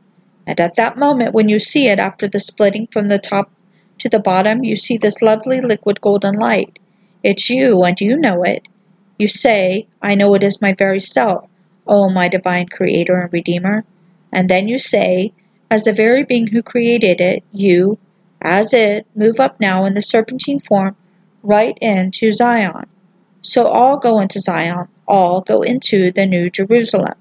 and 0.47 0.59
at 0.59 0.75
that 0.75 0.97
moment 0.97 1.33
when 1.33 1.49
you 1.49 1.59
see 1.59 1.87
it 1.87 1.99
after 1.99 2.27
the 2.27 2.39
splitting 2.39 2.87
from 2.87 3.07
the 3.07 3.19
top 3.19 3.51
to 3.99 4.09
the 4.09 4.19
bottom, 4.19 4.63
you 4.63 4.75
see 4.75 4.97
this 4.97 5.21
lovely 5.21 5.61
liquid 5.61 6.01
golden 6.01 6.35
light. 6.35 6.79
It's 7.23 7.49
you, 7.49 7.83
and 7.83 7.99
you 8.01 8.17
know 8.17 8.43
it. 8.43 8.67
You 9.17 9.27
say, 9.27 9.87
I 10.01 10.15
know 10.15 10.33
it 10.33 10.43
is 10.43 10.61
my 10.61 10.73
very 10.73 10.99
self, 10.99 11.47
O 11.87 12.09
my 12.09 12.27
divine 12.27 12.67
Creator 12.67 13.21
and 13.21 13.33
Redeemer. 13.33 13.85
And 14.31 14.49
then 14.49 14.67
you 14.67 14.79
say, 14.79 15.31
as 15.69 15.85
the 15.85 15.93
very 15.93 16.23
being 16.23 16.47
who 16.47 16.61
created 16.61 17.21
it, 17.21 17.43
you, 17.51 17.97
as 18.41 18.73
it, 18.73 19.07
move 19.15 19.39
up 19.39 19.59
now 19.59 19.85
in 19.85 19.93
the 19.93 20.01
serpentine 20.01 20.59
form 20.59 20.95
right 21.43 21.77
into 21.81 22.31
Zion. 22.31 22.87
So 23.41 23.67
all 23.67 23.97
go 23.97 24.19
into 24.19 24.39
Zion, 24.39 24.87
all 25.07 25.41
go 25.41 25.61
into 25.61 26.11
the 26.11 26.25
New 26.25 26.49
Jerusalem. 26.49 27.15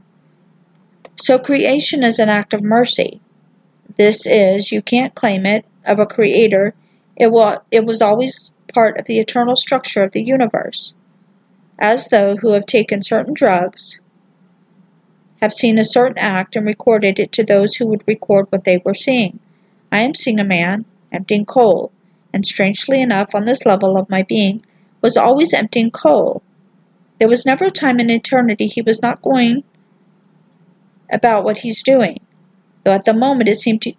So 1.16 1.38
creation 1.38 2.02
is 2.02 2.18
an 2.18 2.28
act 2.28 2.54
of 2.54 2.62
mercy. 2.62 3.20
This 3.96 4.26
is, 4.26 4.72
you 4.72 4.80
can't 4.80 5.14
claim 5.14 5.44
it, 5.44 5.64
of 5.84 5.98
a 5.98 6.06
creator. 6.06 6.74
It, 7.16 7.32
was, 7.32 7.58
it 7.70 7.84
was 7.84 8.00
always 8.00 8.54
part 8.72 8.98
of 8.98 9.04
the 9.04 9.18
eternal 9.18 9.56
structure 9.56 10.02
of 10.02 10.12
the 10.12 10.22
universe. 10.22 10.94
As 11.78 12.08
though 12.08 12.36
who 12.36 12.52
have 12.52 12.66
taken 12.66 13.02
certain 13.02 13.34
drugs, 13.34 14.00
have 15.40 15.52
seen 15.52 15.78
a 15.78 15.84
certain 15.84 16.18
act 16.18 16.54
and 16.54 16.64
recorded 16.64 17.18
it 17.18 17.32
to 17.32 17.42
those 17.42 17.74
who 17.74 17.86
would 17.88 18.04
record 18.06 18.46
what 18.50 18.62
they 18.62 18.80
were 18.84 18.94
seeing. 18.94 19.40
I 19.90 19.98
am 19.98 20.14
seeing 20.14 20.38
a 20.38 20.44
man 20.44 20.84
emptying 21.10 21.44
coal, 21.44 21.90
and 22.32 22.46
strangely 22.46 23.00
enough, 23.00 23.34
on 23.34 23.44
this 23.44 23.66
level 23.66 23.96
of 23.96 24.10
my 24.10 24.22
being, 24.22 24.62
was 25.00 25.16
always 25.16 25.52
emptying 25.52 25.90
coal. 25.90 26.42
There 27.18 27.28
was 27.28 27.46
never 27.46 27.66
a 27.66 27.70
time 27.70 28.00
in 28.00 28.10
eternity 28.10 28.66
he 28.66 28.82
was 28.82 29.02
not 29.02 29.22
going 29.22 29.64
about 31.10 31.44
what 31.44 31.58
he's 31.58 31.82
doing, 31.82 32.20
though 32.84 32.92
at 32.92 33.04
the 33.04 33.12
moment 33.12 33.48
it 33.48 33.56
seemed 33.56 33.82
to, 33.82 33.92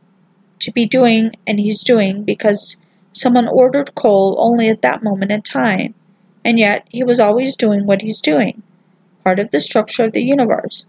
to 0.60 0.72
be 0.72 0.86
doing 0.86 1.32
and 1.46 1.60
he's 1.60 1.84
doing 1.84 2.24
because 2.24 2.80
someone 3.14 3.48
ordered 3.48 3.96
coal 3.96 4.36
only 4.40 4.70
at 4.70 4.82
that 4.82 5.04
moment 5.04 5.32
in 5.32 5.42
time, 5.42 5.94
and 6.44 6.58
yet 6.60 6.86
he 6.90 7.04
was 7.04 7.20
always 7.20 7.56
doing 7.56 7.86
what 7.86 8.02
he's 8.02 8.20
doing, 8.20 8.64
part 9.24 9.40
of 9.40 9.52
the 9.52 9.60
structure 9.60 10.04
of 10.04 10.14
the 10.14 10.24
universe 10.24 10.86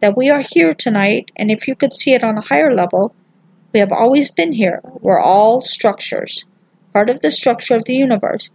that 0.00 0.16
we 0.16 0.30
are 0.30 0.42
here 0.48 0.72
tonight, 0.72 1.30
and 1.36 1.50
if 1.50 1.66
you 1.66 1.74
could 1.74 1.92
see 1.92 2.12
it 2.12 2.22
on 2.22 2.38
a 2.38 2.42
higher 2.42 2.72
level, 2.72 3.14
we 3.72 3.80
have 3.80 3.92
always 3.92 4.30
been 4.30 4.52
here. 4.52 4.80
We're 5.00 5.20
all 5.20 5.60
structures, 5.60 6.44
part 6.98 7.10
of 7.10 7.20
the 7.20 7.30
structure 7.30 7.76
of 7.76 7.84
the 7.84 7.94
universe. 7.94 8.50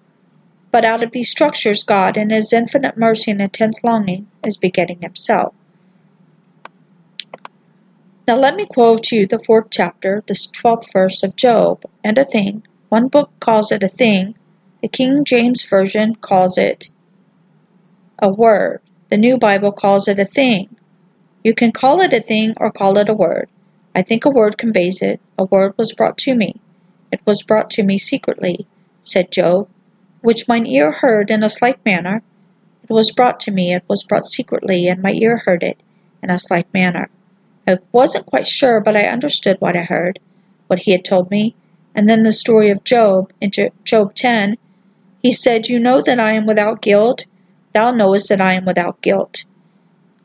But 0.70 0.84
out 0.84 1.02
of 1.02 1.14
these 1.14 1.32
structures, 1.32 1.82
God, 1.82 2.18
in 2.18 2.30
His 2.30 2.52
infinite 2.52 2.98
mercy 2.98 3.32
and 3.32 3.42
intense 3.42 3.82
longing, 3.86 4.28
is 4.46 4.58
begetting 4.58 5.02
Himself. 5.02 5.54
Now 8.28 8.36
let 8.36 8.58
me 8.58 8.66
quote 8.66 9.04
to 9.04 9.16
you 9.16 9.26
the 9.26 9.40
fourth 9.40 9.68
chapter, 9.72 10.26
the 10.28 10.38
twelfth 10.52 10.92
verse 10.92 11.24
of 11.24 11.38
Job, 11.38 11.86
and 12.04 12.18
a 12.18 12.26
thing. 12.26 12.64
One 12.90 13.08
book 13.08 13.32
calls 13.40 13.72
it 13.72 13.82
a 13.82 13.88
thing, 13.88 14.36
the 14.82 14.90
King 14.90 15.24
James 15.24 15.64
Version 15.64 16.16
calls 16.16 16.58
it 16.58 16.92
a 18.20 18.28
word, 18.30 18.82
the 19.10 19.16
New 19.16 19.38
Bible 19.38 19.72
calls 19.72 20.10
it 20.10 20.20
a 20.20 20.26
thing. 20.26 20.76
You 21.46 21.56
can 21.56 21.72
call 21.72 22.02
it 22.02 22.12
a 22.12 22.20
thing 22.20 22.56
or 22.58 22.74
call 22.74 22.98
it 22.98 23.08
a 23.08 23.14
word. 23.14 23.48
I 23.96 24.02
think 24.02 24.26
a 24.26 24.30
word 24.30 24.58
conveys 24.58 25.02
it. 25.02 25.22
A 25.38 25.46
word 25.46 25.76
was 25.78 25.94
brought 25.94 26.18
to 26.18 26.36
me. 26.36 26.60
It 27.14 27.22
was 27.26 27.44
brought 27.44 27.70
to 27.70 27.84
me 27.84 28.00
secretly, 28.00 28.66
said 29.04 29.32
Job, 29.32 29.68
which 30.22 30.48
mine 30.48 30.66
ear 30.66 30.92
heard 30.92 31.30
in 31.30 31.44
a 31.44 31.50
slight 31.50 31.78
manner. 31.86 32.24
It 32.82 32.90
was 32.90 33.12
brought 33.12 33.40
to 33.42 33.52
me, 33.52 33.72
it 33.72 33.84
was 33.88 34.04
brought 34.04 34.26
secretly, 34.26 34.88
and 34.88 35.00
my 35.00 35.12
ear 35.12 35.38
heard 35.38 35.62
it 35.62 35.78
in 36.24 36.32
a 36.32 36.40
slight 36.40 36.66
manner. 36.74 37.10
I 37.68 37.78
wasn't 37.92 38.26
quite 38.26 38.48
sure, 38.48 38.82
but 38.82 38.98
I 38.98 39.04
understood 39.04 39.58
what 39.60 39.78
I 39.78 39.84
heard, 39.84 40.18
what 40.66 40.80
he 40.80 40.92
had 40.92 41.06
told 41.06 41.30
me. 41.30 41.54
And 41.94 42.10
then 42.10 42.24
the 42.24 42.34
story 42.34 42.72
of 42.72 42.84
Job, 42.84 43.32
in 43.40 43.52
Job 43.84 44.16
10, 44.16 44.58
he 45.22 45.32
said, 45.32 45.70
You 45.70 45.78
know 45.78 46.02
that 46.02 46.20
I 46.20 46.32
am 46.32 46.48
without 46.48 46.82
guilt. 46.82 47.28
Thou 47.74 47.92
knowest 47.92 48.30
that 48.30 48.42
I 48.42 48.54
am 48.54 48.66
without 48.66 49.04
guilt. 49.04 49.46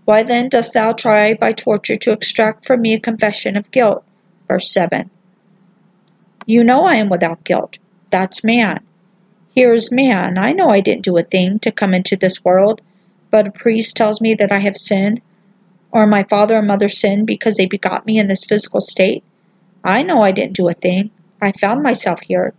Why 0.06 0.22
then 0.22 0.48
dost 0.48 0.72
thou 0.72 0.92
try 0.92 1.34
by 1.34 1.52
torture 1.52 1.96
to 1.96 2.12
extract 2.12 2.64
from 2.64 2.80
me 2.80 2.94
a 2.94 2.98
confession 2.98 3.58
of 3.58 3.70
guilt? 3.72 4.04
Verse 4.48 4.72
7. 4.72 5.10
You 6.50 6.64
know 6.64 6.86
I 6.86 6.94
am 6.94 7.10
without 7.10 7.44
guilt. 7.44 7.76
That's 8.08 8.42
man. 8.42 8.80
Here 9.54 9.74
is 9.74 9.92
man. 9.92 10.38
I 10.38 10.52
know 10.52 10.70
I 10.70 10.80
didn't 10.80 11.04
do 11.04 11.18
a 11.18 11.22
thing 11.22 11.58
to 11.58 11.70
come 11.70 11.92
into 11.92 12.16
this 12.16 12.42
world, 12.42 12.80
but 13.30 13.46
a 13.46 13.50
priest 13.50 13.98
tells 13.98 14.22
me 14.22 14.32
that 14.32 14.50
I 14.50 14.60
have 14.60 14.78
sinned, 14.78 15.20
or 15.92 16.06
my 16.06 16.22
father 16.22 16.56
and 16.56 16.66
mother 16.66 16.88
sinned 16.88 17.26
because 17.26 17.56
they 17.56 17.66
begot 17.66 18.06
me 18.06 18.18
in 18.18 18.28
this 18.28 18.46
physical 18.46 18.80
state. 18.80 19.22
I 19.84 20.02
know 20.02 20.22
I 20.22 20.32
didn't 20.32 20.56
do 20.56 20.70
a 20.70 20.72
thing. 20.72 21.10
I 21.42 21.52
found 21.52 21.82
myself 21.82 22.22
here. 22.22 22.54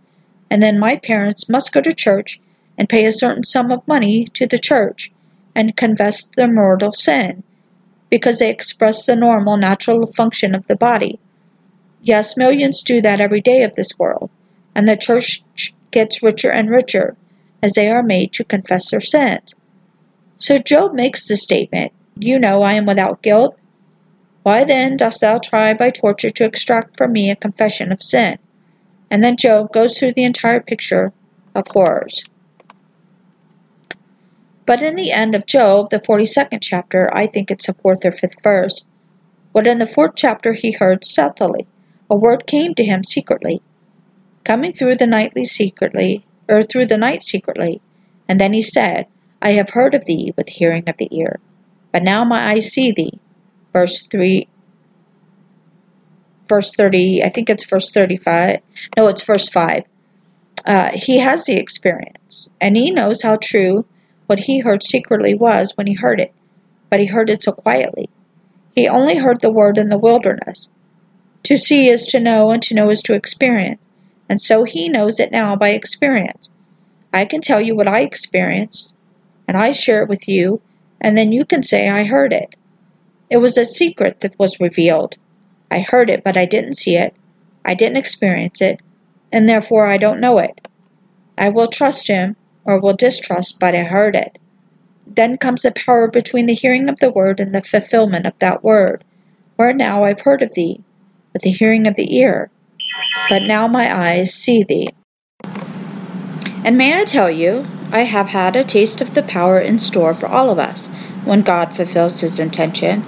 And 0.48 0.62
then 0.62 0.78
my 0.78 0.94
parents 0.94 1.48
must 1.48 1.72
go 1.72 1.80
to 1.80 1.92
church 1.92 2.40
and 2.78 2.88
pay 2.88 3.06
a 3.06 3.12
certain 3.12 3.42
sum 3.42 3.72
of 3.72 3.88
money 3.88 4.24
to 4.34 4.46
the 4.46 4.58
church 4.58 5.10
and 5.56 5.76
confess 5.76 6.26
their 6.26 6.46
mortal 6.46 6.92
sin 6.92 7.42
because 8.08 8.38
they 8.38 8.50
express 8.50 9.06
the 9.06 9.16
normal, 9.16 9.56
natural 9.56 10.06
function 10.06 10.54
of 10.54 10.68
the 10.68 10.76
body. 10.76 11.18
Yes, 12.02 12.36
millions 12.36 12.82
do 12.82 13.00
that 13.02 13.20
every 13.20 13.40
day 13.40 13.62
of 13.62 13.74
this 13.74 13.98
world, 13.98 14.30
and 14.74 14.88
the 14.88 14.96
church 14.96 15.44
gets 15.90 16.22
richer 16.22 16.50
and 16.50 16.70
richer 16.70 17.16
as 17.62 17.74
they 17.74 17.90
are 17.90 18.02
made 18.02 18.32
to 18.32 18.44
confess 18.44 18.90
their 18.90 19.00
sins. 19.00 19.54
So 20.38 20.56
Job 20.56 20.94
makes 20.94 21.28
the 21.28 21.36
statement, 21.36 21.92
You 22.18 22.38
know 22.38 22.62
I 22.62 22.72
am 22.72 22.86
without 22.86 23.22
guilt. 23.22 23.58
Why 24.42 24.64
then 24.64 24.96
dost 24.96 25.20
thou 25.20 25.38
try 25.38 25.74
by 25.74 25.90
torture 25.90 26.30
to 26.30 26.44
extract 26.44 26.96
from 26.96 27.12
me 27.12 27.30
a 27.30 27.36
confession 27.36 27.92
of 27.92 28.02
sin? 28.02 28.38
And 29.10 29.22
then 29.22 29.36
Job 29.36 29.72
goes 29.72 29.98
through 29.98 30.14
the 30.14 30.24
entire 30.24 30.60
picture 30.60 31.12
of 31.54 31.64
horrors. 31.68 32.24
But 34.64 34.82
in 34.82 34.96
the 34.96 35.12
end 35.12 35.34
of 35.34 35.46
Job, 35.46 35.90
the 35.90 35.98
42nd 35.98 36.60
chapter, 36.62 37.10
I 37.12 37.26
think 37.26 37.50
it's 37.50 37.66
the 37.66 37.74
fourth 37.74 38.04
or 38.06 38.12
fifth 38.12 38.42
verse, 38.42 38.86
what 39.52 39.66
in 39.66 39.78
the 39.78 39.86
fourth 39.86 40.12
chapter 40.14 40.52
he 40.52 40.70
heard 40.70 41.04
stealthily, 41.04 41.66
a 42.10 42.16
word 42.16 42.46
came 42.46 42.74
to 42.74 42.84
him 42.84 43.04
secretly, 43.04 43.62
coming 44.44 44.72
through 44.72 44.96
the 44.96 45.06
nightly 45.06 45.44
secretly, 45.44 46.26
or 46.48 46.62
through 46.62 46.86
the 46.86 46.96
night 46.96 47.22
secretly. 47.22 47.80
And 48.28 48.40
then 48.40 48.52
he 48.52 48.62
said, 48.62 49.06
I 49.40 49.52
have 49.52 49.70
heard 49.70 49.94
of 49.94 50.04
thee 50.04 50.34
with 50.36 50.48
hearing 50.48 50.88
of 50.88 50.96
the 50.96 51.08
ear, 51.12 51.38
but 51.92 52.02
now 52.02 52.24
my 52.24 52.50
eyes 52.50 52.72
see 52.72 52.90
thee. 52.90 53.20
Verse 53.72 54.02
3, 54.02 54.48
verse 56.48 56.74
30, 56.74 57.22
I 57.22 57.28
think 57.28 57.48
it's 57.48 57.64
verse 57.64 57.92
35. 57.92 58.58
No, 58.96 59.06
it's 59.06 59.22
verse 59.22 59.48
5. 59.48 59.84
Uh, 60.66 60.90
he 60.92 61.18
has 61.18 61.44
the 61.44 61.56
experience, 61.56 62.50
and 62.60 62.76
he 62.76 62.90
knows 62.90 63.22
how 63.22 63.36
true 63.36 63.86
what 64.26 64.40
he 64.40 64.58
heard 64.58 64.82
secretly 64.82 65.34
was 65.34 65.76
when 65.76 65.86
he 65.86 65.94
heard 65.94 66.20
it, 66.20 66.34
but 66.90 67.00
he 67.00 67.06
heard 67.06 67.30
it 67.30 67.42
so 67.42 67.52
quietly. 67.52 68.10
He 68.74 68.88
only 68.88 69.16
heard 69.16 69.40
the 69.40 69.52
word 69.52 69.78
in 69.78 69.88
the 69.88 69.98
wilderness. 69.98 70.70
To 71.44 71.56
see 71.56 71.88
is 71.88 72.06
to 72.08 72.20
know, 72.20 72.50
and 72.50 72.62
to 72.62 72.74
know 72.74 72.90
is 72.90 73.02
to 73.04 73.14
experience, 73.14 73.86
and 74.28 74.40
so 74.40 74.64
he 74.64 74.88
knows 74.88 75.18
it 75.18 75.32
now 75.32 75.56
by 75.56 75.70
experience. 75.70 76.50
I 77.12 77.24
can 77.24 77.40
tell 77.40 77.60
you 77.60 77.74
what 77.74 77.88
I 77.88 78.00
experienced, 78.00 78.96
and 79.48 79.56
I 79.56 79.72
share 79.72 80.02
it 80.02 80.08
with 80.08 80.28
you, 80.28 80.60
and 81.00 81.16
then 81.16 81.32
you 81.32 81.44
can 81.44 81.62
say 81.62 81.88
I 81.88 82.04
heard 82.04 82.32
it. 82.32 82.54
It 83.30 83.38
was 83.38 83.56
a 83.56 83.64
secret 83.64 84.20
that 84.20 84.38
was 84.38 84.60
revealed. 84.60 85.16
I 85.70 85.80
heard 85.80 86.10
it, 86.10 86.22
but 86.22 86.36
I 86.36 86.44
didn't 86.44 86.74
see 86.74 86.96
it. 86.96 87.14
I 87.64 87.74
didn't 87.74 87.96
experience 87.96 88.60
it, 88.60 88.80
and 89.32 89.48
therefore 89.48 89.86
I 89.86 89.96
don't 89.96 90.20
know 90.20 90.38
it. 90.38 90.68
I 91.38 91.48
will 91.48 91.68
trust 91.68 92.08
him 92.08 92.36
or 92.64 92.80
will 92.80 92.92
distrust, 92.92 93.58
but 93.58 93.74
I 93.74 93.84
heard 93.84 94.14
it. 94.14 94.38
Then 95.06 95.38
comes 95.38 95.62
the 95.62 95.72
power 95.72 96.08
between 96.08 96.46
the 96.46 96.54
hearing 96.54 96.88
of 96.88 97.00
the 97.00 97.10
word 97.10 97.40
and 97.40 97.54
the 97.54 97.62
fulfillment 97.62 98.26
of 98.26 98.38
that 98.40 98.62
word. 98.62 99.04
Where 99.56 99.72
now 99.72 100.04
I've 100.04 100.20
heard 100.20 100.42
of 100.42 100.54
thee, 100.54 100.82
with 101.32 101.42
the 101.42 101.50
hearing 101.50 101.86
of 101.86 101.96
the 101.96 102.16
ear, 102.16 102.50
but 103.28 103.42
now 103.42 103.66
my 103.66 103.94
eyes 103.94 104.34
see 104.34 104.62
thee. 104.62 104.88
And 106.64 106.76
may 106.76 107.00
I 107.00 107.04
tell 107.04 107.30
you, 107.30 107.66
I 107.92 108.00
have 108.00 108.28
had 108.28 108.56
a 108.56 108.64
taste 108.64 109.00
of 109.00 109.14
the 109.14 109.22
power 109.22 109.60
in 109.60 109.78
store 109.78 110.14
for 110.14 110.26
all 110.26 110.50
of 110.50 110.58
us 110.58 110.86
when 111.24 111.42
God 111.42 111.74
fulfills 111.74 112.20
his 112.20 112.38
intention. 112.38 113.02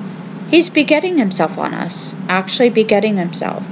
He's 0.48 0.70
begetting 0.70 1.18
himself 1.18 1.58
on 1.58 1.74
us, 1.74 2.14
actually 2.28 2.70
begetting 2.70 3.16
himself. 3.16 3.66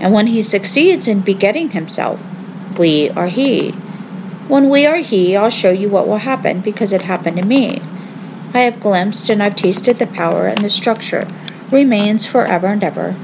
And 0.00 0.12
when 0.12 0.28
he 0.28 0.42
succeeds 0.42 1.08
in 1.08 1.20
begetting 1.20 1.70
himself, 1.70 2.20
we 2.78 3.10
are 3.10 3.28
he. 3.28 3.74
When 4.50 4.68
we 4.68 4.84
are 4.84 4.96
He, 4.96 5.36
I'll 5.36 5.48
show 5.48 5.70
you 5.70 5.88
what 5.88 6.08
will 6.08 6.16
happen 6.16 6.58
because 6.58 6.92
it 6.92 7.02
happened 7.02 7.36
to 7.36 7.46
me. 7.46 7.80
I 8.52 8.62
have 8.62 8.80
glimpsed 8.80 9.30
and 9.30 9.40
I've 9.40 9.54
tasted 9.54 10.00
the 10.00 10.08
power, 10.08 10.48
and 10.48 10.58
the 10.58 10.68
structure 10.68 11.28
remains 11.70 12.26
forever 12.26 12.66
and 12.66 12.82
ever. 12.82 13.14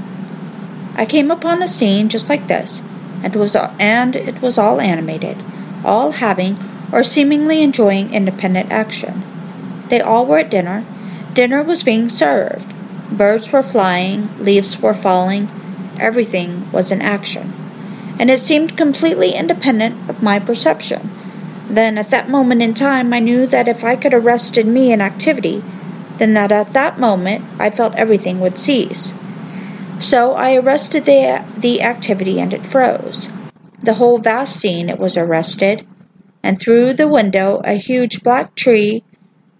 I 0.98 1.04
came 1.04 1.30
upon 1.30 1.62
a 1.62 1.68
scene 1.68 2.08
just 2.08 2.30
like 2.30 2.48
this, 2.48 2.82
and 3.22 3.34
it 3.34 3.38
was 3.38 3.54
and 3.78 4.16
it 4.16 4.40
was 4.40 4.56
all 4.56 4.80
animated, 4.80 5.36
all 5.84 6.12
having 6.12 6.58
or 6.90 7.04
seemingly 7.04 7.62
enjoying 7.62 8.14
independent 8.14 8.72
action. 8.72 9.22
They 9.90 10.00
all 10.00 10.24
were 10.24 10.38
at 10.38 10.50
dinner. 10.50 10.84
Dinner 11.34 11.62
was 11.62 11.82
being 11.82 12.08
served. 12.08 12.66
Birds 13.10 13.52
were 13.52 13.62
flying, 13.62 14.30
leaves 14.38 14.80
were 14.80 14.94
falling, 14.94 15.50
everything 16.00 16.70
was 16.72 16.90
in 16.90 17.02
action. 17.02 17.52
And 18.18 18.30
it 18.30 18.40
seemed 18.40 18.78
completely 18.78 19.32
independent 19.32 20.08
of 20.08 20.22
my 20.22 20.38
perception. 20.38 21.10
Then, 21.68 21.98
at 21.98 22.08
that 22.10 22.30
moment 22.30 22.62
in 22.62 22.72
time, 22.72 23.12
I 23.12 23.18
knew 23.18 23.46
that 23.48 23.68
if 23.68 23.84
I 23.84 23.96
could 23.96 24.14
arrest 24.14 24.56
in 24.56 24.72
me 24.72 24.92
an 24.92 25.02
activity, 25.02 25.62
then 26.16 26.32
that 26.34 26.52
at 26.52 26.72
that 26.72 26.98
moment 26.98 27.44
I 27.58 27.68
felt 27.68 27.94
everything 27.96 28.40
would 28.40 28.56
cease. 28.56 29.12
So 29.98 30.34
I 30.34 30.54
arrested 30.54 31.04
the, 31.04 31.44
the 31.58 31.82
activity 31.82 32.38
and 32.38 32.52
it 32.52 32.66
froze. 32.66 33.28
The 33.80 33.94
whole 33.94 34.18
vast 34.18 34.56
scene 34.56 34.88
it 34.88 34.98
was 34.98 35.16
arrested, 35.16 35.86
and 36.42 36.60
through 36.60 36.94
the 36.94 37.08
window 37.08 37.60
a 37.64 37.74
huge 37.74 38.22
black 38.22 38.54
tree, 38.54 39.02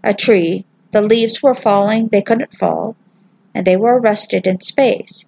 a 0.03 0.15
tree, 0.15 0.65
the 0.93 1.03
leaves 1.03 1.43
were 1.43 1.55
falling, 1.55 2.09
they 2.09 2.23
couldn't 2.23 2.53
fall, 2.53 2.97
and 3.55 3.67
they 3.67 3.77
were 3.77 3.99
arrested 3.99 4.47
in 4.47 4.61
space. 4.61 5.27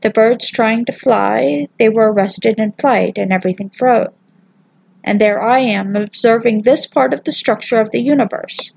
The 0.00 0.10
birds 0.10 0.50
trying 0.50 0.84
to 0.86 0.92
fly, 0.92 1.68
they 1.78 1.88
were 1.88 2.12
arrested 2.12 2.58
in 2.58 2.72
flight, 2.72 3.18
and 3.18 3.32
everything 3.32 3.70
froze 3.70 4.10
and 5.04 5.20
there 5.20 5.42
I 5.42 5.58
am 5.58 5.96
observing 5.96 6.62
this 6.62 6.86
part 6.86 7.12
of 7.12 7.24
the 7.24 7.32
structure 7.32 7.80
of 7.80 7.90
the 7.90 8.00
universe. 8.00 8.72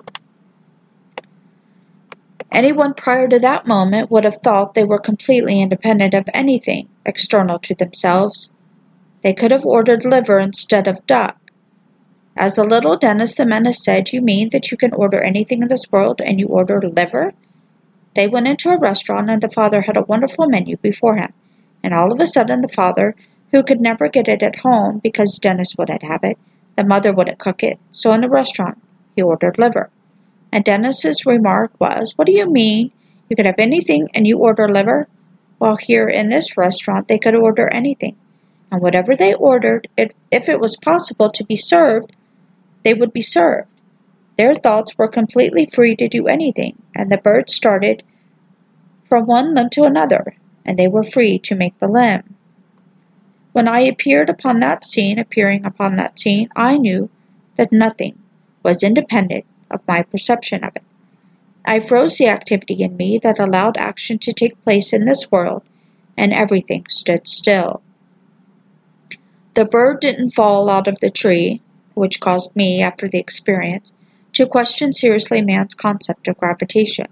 Anyone 2.56 2.94
prior 2.94 3.28
to 3.28 3.39
that 3.39 3.68
moment 3.68 4.10
would 4.10 4.24
have 4.24 4.38
thought 4.41 4.76
they 4.76 4.86
were 4.86 4.98
completely 4.98 5.60
independent 5.60 6.13
of 6.13 6.30
anything 6.34 6.88
external 7.06 7.60
to 7.60 7.76
themselves. 7.76 8.50
They 9.24 9.34
could 9.34 9.52
have 9.52 9.65
ordered 9.65 10.06
liver 10.06 10.39
instead 10.39 10.88
of 10.88 11.06
duck. 11.06 11.38
As 12.34 12.56
the 12.56 12.63
little 12.63 12.96
Dennis 12.96 13.36
the 13.36 13.46
Menace 13.46 13.84
said, 13.84 14.13
You 14.13 14.22
mean 14.22 14.52
that 14.52 14.72
you 14.72 14.78
can 14.78 14.94
order 14.94 15.22
anything 15.22 15.63
in 15.63 15.68
this 15.68 15.91
world 15.91 16.22
and 16.22 16.39
you 16.39 16.48
order 16.48 16.80
liver? 16.80 17.34
They 18.13 18.30
went 18.30 18.48
into 18.48 18.70
a 18.70 18.80
restaurant 18.80 19.30
and 19.30 19.41
the 19.41 19.50
father 19.50 19.82
had 19.82 19.98
a 19.98 20.04
wonderful 20.04 20.48
menu 20.48 20.78
before 20.78 21.18
him, 21.18 21.34
and 21.84 21.94
all 21.94 22.13
of 22.13 22.22
a 22.22 22.26
sudden 22.26 22.62
the 22.62 22.70
father 22.70 23.18
who 23.52 23.63
could 23.63 23.82
never 23.82 24.08
get 24.08 24.30
it 24.30 24.41
at 24.41 24.60
home 24.60 25.00
because 25.00 25.39
Dennis 25.39 25.76
wouldn't 25.78 26.04
have 26.04 26.24
it. 26.24 26.38
The 26.78 26.86
mother 26.86 27.12
wouldn't 27.12 27.38
cook 27.38 27.63
it, 27.63 27.80
so 27.91 28.13
in 28.13 28.22
the 28.22 28.30
restaurant 28.30 28.82
he 29.13 29.22
ordered 29.22 29.60
liver. 29.60 29.89
And 30.56 30.63
Dennis's 30.63 31.26
remark 31.26 31.74
was, 31.82 32.13
What 32.15 32.28
do 32.28 32.32
you 32.32 32.50
mean? 32.50 32.94
You 33.28 33.36
could 33.36 33.46
have 33.46 33.60
anything 33.60 34.08
and 34.13 34.26
you 34.26 34.38
order 34.38 34.72
liver? 34.72 35.10
Well, 35.60 35.76
here 35.76 36.08
in 36.08 36.30
this 36.30 36.56
restaurant 36.56 37.10
they 37.10 37.20
could 37.20 37.36
order 37.36 37.68
anything. 37.74 38.15
And 38.72 38.82
whatever 38.82 39.18
they 39.18 39.34
ordered, 39.34 39.89
it, 39.98 40.15
if 40.32 40.48
it 40.48 40.62
was 40.62 40.78
possible 40.78 41.30
to 41.30 41.44
be 41.44 41.58
served, 41.58 42.15
they 42.84 42.94
would 42.94 43.12
be 43.12 43.22
served. 43.22 43.74
Their 44.38 44.56
thoughts 44.56 44.98
were 44.98 45.10
completely 45.10 45.65
free 45.65 45.94
to 45.98 46.08
do 46.08 46.28
anything, 46.28 46.82
and 46.96 47.12
the 47.12 47.18
bird 47.18 47.50
started 47.50 48.04
from 49.10 49.26
one 49.26 49.56
limb 49.56 49.70
to 49.72 49.84
another, 49.84 50.38
and 50.63 50.80
they 50.80 50.88
were 50.88 51.04
free 51.04 51.38
to 51.39 51.56
make 51.56 51.78
the 51.80 51.89
limb. 51.89 52.34
When 53.52 53.68
I 53.68 53.82
appeared 53.82 54.30
upon 54.30 54.62
that 54.62 54.86
scene, 54.86 55.20
appearing 55.20 55.65
upon 55.65 55.98
that 55.98 56.18
scene, 56.18 56.48
I 56.56 56.78
knew 56.78 57.10
that 57.58 57.74
nothing 57.74 58.18
was 58.63 58.84
independent 58.84 59.44
of 59.76 59.88
my 59.88 60.02
perception 60.02 60.64
of 60.64 60.76
it. 60.76 60.84
I 61.66 61.80
froze 61.80 62.18
the 62.18 62.28
activity 62.28 62.82
in 62.82 62.98
me 62.98 63.20
that 63.20 63.40
allowed 63.40 63.78
action 63.78 64.18
to 64.20 64.34
take 64.34 64.64
place 64.64 64.92
in 64.94 65.06
this 65.06 65.32
world, 65.32 65.64
and 66.18 66.34
everything 66.34 66.86
stood 66.90 67.28
still. 67.28 67.82
The 69.54 69.66
bird 69.66 70.00
didn't 70.00 70.32
fall 70.32 70.70
out 70.70 70.88
of 70.88 71.00
the 71.00 71.10
tree, 71.10 71.62
which 71.94 72.20
caused 72.20 72.56
me, 72.56 72.82
after 72.82 73.08
the 73.08 73.20
experience, 73.20 73.92
to 74.34 74.46
question 74.46 74.92
seriously 74.92 75.42
man's 75.42 75.74
concept 75.74 76.28
of 76.28 76.38
gravitation. 76.38 77.08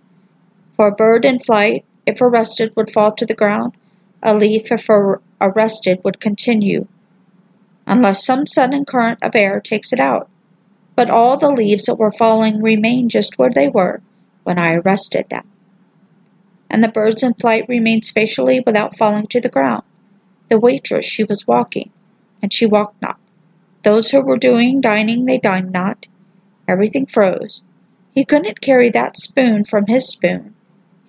For 0.75 0.87
a 0.87 0.95
bird 0.95 1.23
in 1.23 1.39
flight, 1.39 1.85
if 2.05 2.21
arrested, 2.21 2.73
would 2.75 2.91
fall 2.91 3.13
to 3.13 3.25
the 3.25 3.33
ground. 3.33 3.73
A 4.21 4.33
leaf, 4.35 4.71
if 4.71 4.89
arrested, 5.41 6.01
would 6.03 6.19
continue, 6.19 6.87
unless 7.87 8.25
some 8.25 8.45
sudden 8.45 8.83
current 8.85 9.19
of 9.21 9.35
air 9.35 9.59
takes 9.59 9.93
it 9.93 9.99
out. 9.99 10.29
But 10.95 11.09
all 11.09 11.37
the 11.37 11.51
leaves 11.51 11.85
that 11.85 11.95
were 11.95 12.11
falling 12.11 12.61
remained 12.61 13.11
just 13.11 13.37
where 13.37 13.49
they 13.49 13.67
were 13.67 14.01
when 14.43 14.59
I 14.59 14.75
arrested 14.75 15.29
them. 15.29 15.47
And 16.69 16.83
the 16.83 16.89
birds 16.89 17.23
in 17.23 17.33
flight 17.35 17.65
remained 17.67 18.05
spatially 18.05 18.61
without 18.65 18.97
falling 18.97 19.27
to 19.27 19.41
the 19.41 19.49
ground. 19.49 19.83
The 20.49 20.59
waitress, 20.59 21.05
she 21.05 21.23
was 21.23 21.47
walking, 21.47 21.91
and 22.41 22.53
she 22.53 22.65
walked 22.65 23.01
not. 23.01 23.19
Those 23.83 24.11
who 24.11 24.21
were 24.21 24.37
doing 24.37 24.81
dining, 24.81 25.25
they 25.25 25.37
dined 25.37 25.71
not. 25.71 26.07
Everything 26.67 27.05
froze. 27.05 27.63
He 28.13 28.23
couldn't 28.23 28.61
carry 28.61 28.89
that 28.89 29.17
spoon 29.17 29.65
from 29.65 29.87
his 29.87 30.07
spoon. 30.07 30.53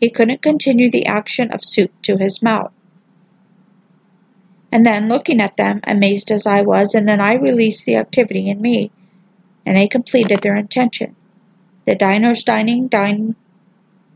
He 0.00 0.10
couldn't 0.10 0.42
continue 0.42 0.90
the 0.90 1.06
action 1.06 1.50
of 1.50 1.64
soup 1.64 1.92
to 2.02 2.16
his 2.16 2.42
mouth. 2.42 2.72
And 4.72 4.84
then, 4.84 5.08
looking 5.08 5.40
at 5.40 5.56
them, 5.56 5.80
amazed 5.84 6.30
as 6.30 6.46
I 6.46 6.62
was, 6.62 6.94
and 6.94 7.06
then 7.06 7.20
I 7.20 7.34
released 7.34 7.86
the 7.86 7.96
activity 7.96 8.48
in 8.48 8.60
me, 8.60 8.90
and 9.66 9.76
they 9.76 9.88
completed 9.88 10.42
their 10.42 10.56
intention. 10.56 11.16
The 11.86 11.94
diners 11.94 12.44
dining, 12.44 12.88
dined. 12.88 13.36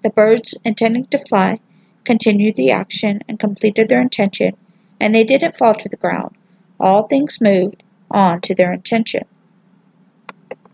The 0.03 0.11
birds 0.11 0.57
intending 0.65 1.07
to 1.07 1.19
fly 1.19 1.61
continued 2.05 2.57
the 2.57 2.71
action 2.71 3.23
and 3.29 3.39
completed 3.39 3.89
their 3.89 4.01
intention, 4.01 4.57
and 5.01 5.15
they 5.15 5.25
didn't 5.25 5.57
fall 5.57 5.75
to 5.75 5.89
the 5.89 5.97
ground. 5.97 6.35
All 6.81 7.03
things 7.03 7.41
moved 7.41 7.83
on 8.11 8.41
to 8.43 8.55
their 8.55 8.73
intention. 8.73 9.25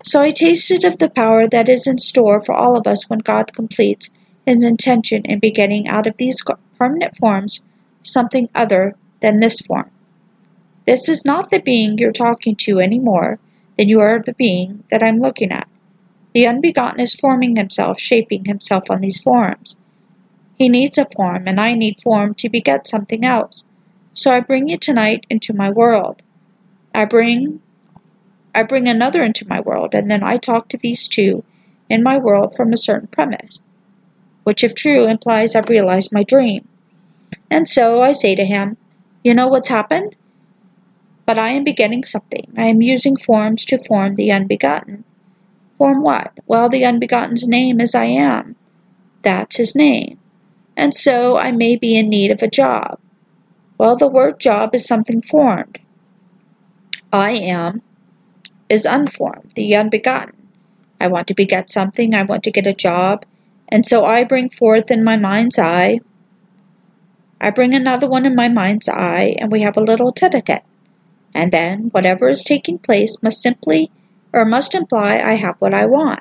So 0.05 0.21
I 0.21 0.31
tasted 0.31 0.85
of 0.85 0.99
the 0.99 1.09
power 1.09 1.49
that 1.49 1.69
is 1.69 1.87
in 1.87 1.99
store 1.99 2.41
for 2.43 2.53
all 2.53 2.77
of 2.77 2.87
us 2.87 3.09
when 3.09 3.21
God 3.21 3.55
completes 3.55 4.11
his 4.47 4.63
intention 4.63 5.23
in 5.25 5.39
begetting 5.39 5.89
out 5.89 6.07
of 6.07 6.19
these 6.19 6.43
permanent 6.79 7.17
forms 7.17 7.65
something 8.03 8.49
other 8.55 8.95
than 9.21 9.41
this 9.41 9.61
form. 9.61 9.91
This 10.87 11.09
is 11.09 11.25
not 11.25 11.51
the 11.51 11.61
being 11.61 11.97
you're 11.97 12.11
talking 12.11 12.55
to 12.57 12.79
any 12.79 12.99
than 13.77 13.89
you 13.89 14.01
are 14.01 14.21
the 14.21 14.35
being 14.35 14.85
that 14.91 15.03
I'm 15.03 15.21
looking 15.21 15.53
at. 15.53 15.69
The 16.35 16.47
unbegotten 16.47 17.01
is 17.01 17.15
forming 17.15 17.57
himself, 17.57 18.01
shaping 18.01 18.45
himself 18.45 18.91
on 18.91 19.01
these 19.01 19.21
forms. 19.21 19.77
He 20.57 20.69
needs 20.69 20.99
a 20.99 21.07
form, 21.17 21.47
and 21.47 21.61
I 21.61 21.75
need 21.75 22.01
form 22.01 22.35
to 22.35 22.49
beget 22.49 22.87
something 22.87 23.25
else. 23.25 23.65
So 24.13 24.33
I 24.33 24.41
bring 24.41 24.69
you 24.69 24.79
tonight 24.79 25.27
into 25.29 25.53
my 25.53 25.71
world. 25.71 26.23
I 26.95 27.05
bring 27.05 27.61
I 28.55 28.63
bring 28.63 28.89
another 28.89 29.23
into 29.23 29.49
my 29.49 29.61
world, 29.61 29.95
and 29.95 30.09
then 30.09 30.23
I 30.23 30.37
talk 30.37 30.69
to 30.69 30.77
these 30.77 31.09
two 31.09 31.43
in 31.91 32.05
my 32.05 32.17
world 32.17 32.55
from 32.55 32.73
a 32.73 32.77
certain 32.77 33.09
premise, 33.09 33.61
which, 34.45 34.63
if 34.63 34.77
true, 34.77 35.09
implies 35.09 35.57
I've 35.57 35.69
realized 35.69 36.13
my 36.13 36.23
dream. 36.23 36.69
And 37.51 37.69
so 37.69 38.01
I 38.01 38.13
say 38.13 38.37
to 38.37 38.45
him, 38.45 38.77
You 39.25 39.35
know 39.35 39.49
what's 39.49 39.69
happened? 39.69 40.15
But 41.27 41.39
I 41.39 41.51
am 41.51 41.65
begetting 41.65 42.05
something. 42.05 42.53
I 42.57 42.67
am 42.67 42.83
using 42.83 43.17
forms 43.17 43.65
to 43.67 43.79
form 43.79 44.17
the 44.17 44.31
unbegotten. 44.31 45.05
Form 45.79 46.03
what? 46.03 46.33
Well, 46.47 46.69
the 46.69 46.83
unbegotten's 46.85 47.49
name 47.49 47.81
is 47.81 47.95
I 47.95 48.05
am. 48.05 48.57
That's 49.23 49.57
his 49.57 49.75
name. 49.75 50.19
And 50.77 50.93
so 50.93 51.37
I 51.37 51.51
may 51.51 51.77
be 51.77 51.97
in 51.97 52.09
need 52.09 52.31
of 52.31 52.43
a 52.43 52.49
job. 52.49 52.99
Well, 53.79 53.97
the 53.97 54.09
word 54.09 54.39
job 54.39 54.75
is 54.75 54.87
something 54.87 55.23
formed. 55.23 55.79
I 57.13 57.33
am 57.33 57.83
is 58.69 58.87
unformed, 58.87 59.53
the 59.55 59.75
unbegotten. 59.75 60.49
I 61.01 61.07
want 61.09 61.27
to 61.29 61.35
beget 61.35 61.71
something, 61.71 62.15
I 62.15 62.23
want 62.23 62.43
to 62.45 62.51
get 62.51 62.67
a 62.67 62.73
job, 62.73 63.25
and 63.69 63.85
so 63.85 64.05
I 64.05 64.25
bring 64.25 64.49
forth 64.49 64.91
in 64.91 65.05
my 65.05 65.17
mind's 65.17 65.59
eye. 65.59 66.01
I 67.41 67.51
bring 67.51 67.75
another 67.75 68.09
one 68.09 68.25
in 68.25 68.35
my 68.35 68.49
mind's 68.49 68.89
eye, 68.89 69.37
and 69.39 69.53
we 69.53 69.63
have 69.63 69.77
a 69.77 69.83
little 69.83 70.13
tete 70.13 70.35
a 70.35 70.41
tete. 70.41 70.63
And 71.35 71.51
then 71.51 71.89
whatever 71.91 72.29
is 72.29 72.45
taking 72.45 72.79
place 72.79 73.23
must 73.23 73.43
simply 73.43 73.91
or 74.33 74.45
must 74.45 74.75
imply 74.75 75.21
I 75.21 75.35
have 75.35 75.57
what 75.59 75.75
I 75.75 75.87
want. 75.87 76.21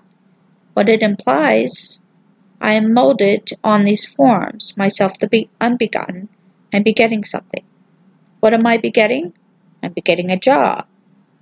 What 0.73 0.89
it 0.89 1.03
implies, 1.03 2.01
I 2.59 2.73
am 2.73 2.93
molded 2.93 3.51
on 3.63 3.83
these 3.83 4.05
forms, 4.05 4.75
myself 4.77 5.19
the 5.19 5.27
be- 5.27 5.49
unbegotten, 5.61 6.29
and 6.71 6.83
begetting 6.83 7.23
something. 7.23 7.63
What 8.39 8.53
am 8.53 8.65
I 8.65 8.77
begetting? 8.77 9.33
I'm 9.83 9.93
begetting 9.93 10.31
a 10.31 10.37
job. 10.39 10.87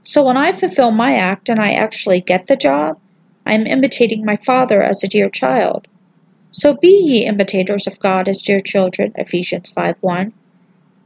So 0.03 0.23
when 0.23 0.37
I 0.37 0.51
fulfill 0.51 0.91
my 0.91 1.15
act 1.15 1.47
and 1.47 1.59
I 1.59 1.71
actually 1.73 2.21
get 2.21 2.47
the 2.47 2.55
job, 2.55 2.99
I 3.45 3.53
am 3.53 3.67
imitating 3.67 4.25
my 4.25 4.37
Father 4.37 4.81
as 4.81 5.03
a 5.03 5.07
dear 5.07 5.29
child. 5.29 5.87
So 6.51 6.73
be 6.73 6.89
ye 6.89 7.25
imitators 7.25 7.87
of 7.87 7.99
God 7.99 8.27
as 8.27 8.41
dear 8.41 8.59
children, 8.59 9.13
Ephesians 9.15 9.69
5 9.69 9.97
1. 10.01 10.33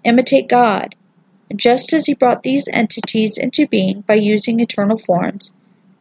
Imitate 0.03 0.47
God. 0.47 0.95
Just 1.55 1.91
as 1.93 2.05
He 2.05 2.13
brought 2.15 2.43
these 2.43 2.67
entities 2.69 3.37
into 3.37 3.67
being 3.67 4.01
by 4.01 4.15
using 4.15 4.59
eternal 4.59 4.97
forms, 4.97 5.51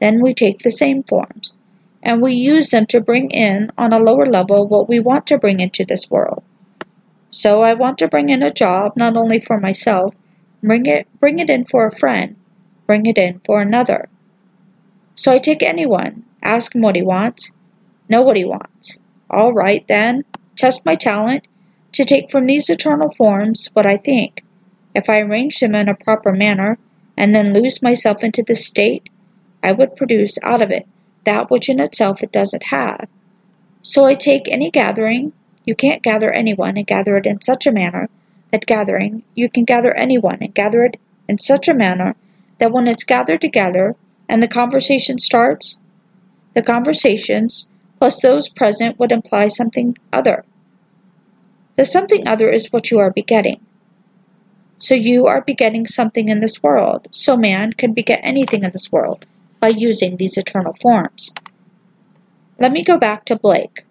then 0.01 0.21
we 0.21 0.35
take 0.35 0.61
the 0.61 0.71
same 0.71 1.03
forms, 1.03 1.55
and 2.03 2.23
we 2.23 2.35
use 2.35 2.71
them 2.71 2.87
to 2.87 3.01
bring 3.01 3.31
in 3.31 3.71
on 3.77 3.93
a 3.93 3.99
lower 3.99 4.27
level 4.27 4.69
what 4.69 4.89
we 4.89 5.01
want 5.01 5.27
to 5.27 5.39
bring 5.39 5.61
into 5.61 5.85
this 5.85 6.11
world. 6.11 6.43
So 7.31 7.63
I 7.63 7.75
want 7.75 7.99
to 7.99 8.09
bring 8.09 8.29
in 8.29 8.45
a 8.45 8.53
job 8.53 8.93
not 8.97 9.17
only 9.17 9.41
for 9.41 9.59
myself, 9.59 10.15
bring 10.63 10.87
it 10.87 11.09
bring 11.19 11.41
it 11.41 11.51
in 11.51 11.65
for 11.65 11.87
a 11.87 11.97
friend, 11.97 12.37
bring 12.87 13.07
it 13.07 13.19
in 13.19 13.41
for 13.45 13.61
another. 13.61 14.09
So 15.17 15.33
I 15.33 15.39
take 15.39 15.63
anyone, 15.63 16.25
ask 16.43 16.75
him 16.75 16.83
what 16.83 16.95
he 16.95 17.03
wants, 17.03 17.51
know 18.09 18.23
what 18.23 18.37
he 18.37 18.45
wants. 18.45 18.99
All 19.29 19.53
right, 19.53 19.85
then, 19.89 20.23
test 20.55 20.87
my 20.87 20.95
talent 20.95 21.49
to 21.93 22.05
take 22.05 22.31
from 22.31 22.47
these 22.47 22.71
eternal 22.71 23.11
forms 23.11 23.69
what 23.73 23.87
I 23.87 23.97
think. 23.97 24.44
If 24.95 25.11
I 25.11 25.21
arrange 25.21 25.61
them 25.61 25.75
in 25.75 25.89
a 25.89 25.95
proper 25.95 26.33
manner, 26.33 26.79
and 27.17 27.35
then 27.35 27.53
lose 27.53 27.83
myself 27.83 28.23
into 28.23 28.43
this 28.43 28.67
state, 28.67 29.09
I 29.63 29.73
would 29.73 29.97
produce 29.97 30.39
out 30.43 30.63
of 30.63 30.71
it 30.71 30.87
that 31.25 31.51
which 31.51 31.69
in 31.69 31.81
itself 31.81 32.23
it 32.23 32.33
doesn't 32.33 32.65
have. 32.65 33.09
So 33.83 34.05
I 34.05 34.15
take 34.15 34.49
any 34.49 34.71
gathering, 34.71 35.33
you 35.65 35.75
can't 35.75 36.03
gather 36.03 36.31
anyone 36.33 36.77
and 36.77 36.87
gather 36.87 37.17
it 37.17 37.27
in 37.27 37.41
such 37.41 37.67
a 37.67 37.73
manner 37.73 38.09
that 38.51 38.67
gathering, 38.67 39.23
you 39.35 39.49
can 39.49 39.65
gather 39.65 39.93
anyone 39.95 40.39
and 40.41 40.55
gather 40.55 40.85
it 40.85 40.99
in 41.29 41.39
such 41.39 41.69
a 41.69 41.75
manner 41.75 42.15
that 42.59 42.73
when 42.73 42.87
it's 42.87 43.05
gathered 43.05 43.41
together 43.41 43.97
and 44.29 44.43
the 44.43 44.49
conversation 44.49 45.19
starts, 45.19 45.79
the 46.55 46.63
conversations 46.63 47.69
plus 47.99 48.21
those 48.21 48.49
present 48.49 48.99
would 48.99 49.13
imply 49.13 49.49
something 49.49 49.97
other. 50.13 50.45
The 51.77 51.85
something 51.85 52.29
other 52.29 52.49
is 52.49 52.73
what 52.73 52.91
you 52.91 52.99
are 52.99 53.11
begetting. 53.11 53.61
So 54.79 54.95
you 54.95 55.27
are 55.27 55.41
begetting 55.41 55.87
something 55.87 56.29
in 56.29 56.41
this 56.41 56.63
world. 56.63 57.09
So 57.11 57.37
man 57.37 57.73
can 57.73 57.93
beget 57.93 58.21
anything 58.23 58.65
in 58.65 58.73
this 58.73 58.91
world 58.91 59.25
by 59.61 59.69
using 59.69 60.17
these 60.17 60.37
eternal 60.37 60.75
forms. 60.75 61.33
Let 62.59 62.73
me 62.73 62.83
go 62.83 62.99
back 62.99 63.25
to 63.27 63.37
Blake. 63.37 63.85